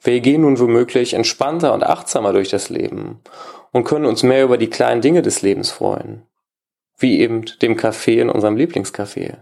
Wir 0.00 0.20
gehen 0.20 0.42
nun 0.42 0.60
womöglich 0.60 1.14
entspannter 1.14 1.74
und 1.74 1.82
achtsamer 1.82 2.32
durch 2.32 2.50
das 2.50 2.70
Leben 2.70 3.18
und 3.72 3.82
können 3.82 4.04
uns 4.04 4.22
mehr 4.22 4.44
über 4.44 4.58
die 4.58 4.70
kleinen 4.70 5.00
Dinge 5.00 5.22
des 5.22 5.42
Lebens 5.42 5.72
freuen. 5.72 6.22
Wie 6.98 7.18
eben 7.18 7.46
dem 7.60 7.76
Café 7.76 8.20
in 8.20 8.30
unserem 8.30 8.54
Lieblingscafé. 8.54 9.38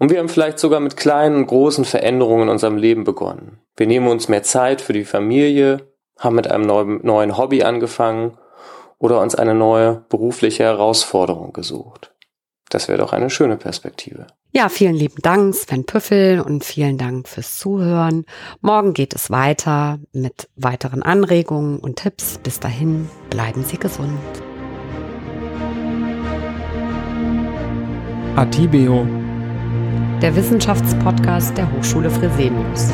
Und 0.00 0.10
wir 0.10 0.18
haben 0.18 0.28
vielleicht 0.28 0.58
sogar 0.58 0.80
mit 0.80 0.96
kleinen 0.96 1.36
und 1.36 1.46
großen 1.46 1.84
Veränderungen 1.84 2.42
in 2.42 2.48
unserem 2.48 2.76
Leben 2.76 3.04
begonnen. 3.04 3.60
Wir 3.76 3.86
nehmen 3.86 4.08
uns 4.08 4.26
mehr 4.26 4.42
Zeit 4.42 4.80
für 4.80 4.92
die 4.92 5.04
Familie, 5.04 5.92
haben 6.18 6.34
mit 6.34 6.50
einem 6.50 6.66
neuen 7.04 7.38
Hobby 7.38 7.62
angefangen 7.62 8.36
oder 8.98 9.20
uns 9.20 9.34
eine 9.34 9.54
neue 9.54 10.04
berufliche 10.08 10.64
Herausforderung 10.64 11.52
gesucht. 11.52 12.12
Das 12.68 12.88
wäre 12.88 12.98
doch 12.98 13.12
eine 13.12 13.30
schöne 13.30 13.56
Perspektive. 13.56 14.26
Ja, 14.52 14.68
vielen 14.68 14.94
lieben 14.94 15.20
Dank, 15.22 15.54
Sven 15.54 15.84
Püffel, 15.84 16.40
und 16.40 16.64
vielen 16.64 16.98
Dank 16.98 17.28
fürs 17.28 17.58
Zuhören. 17.58 18.24
Morgen 18.60 18.94
geht 18.94 19.14
es 19.14 19.30
weiter 19.30 19.98
mit 20.12 20.48
weiteren 20.56 21.02
Anregungen 21.02 21.78
und 21.78 21.96
Tipps. 21.96 22.38
Bis 22.38 22.58
dahin, 22.58 23.08
bleiben 23.28 23.64
Sie 23.64 23.78
gesund. 23.78 24.18
Atibeo, 28.34 29.06
der 30.20 30.34
Wissenschaftspodcast 30.34 31.56
der 31.56 31.70
Hochschule 31.72 32.10
Fresenius. 32.10 32.92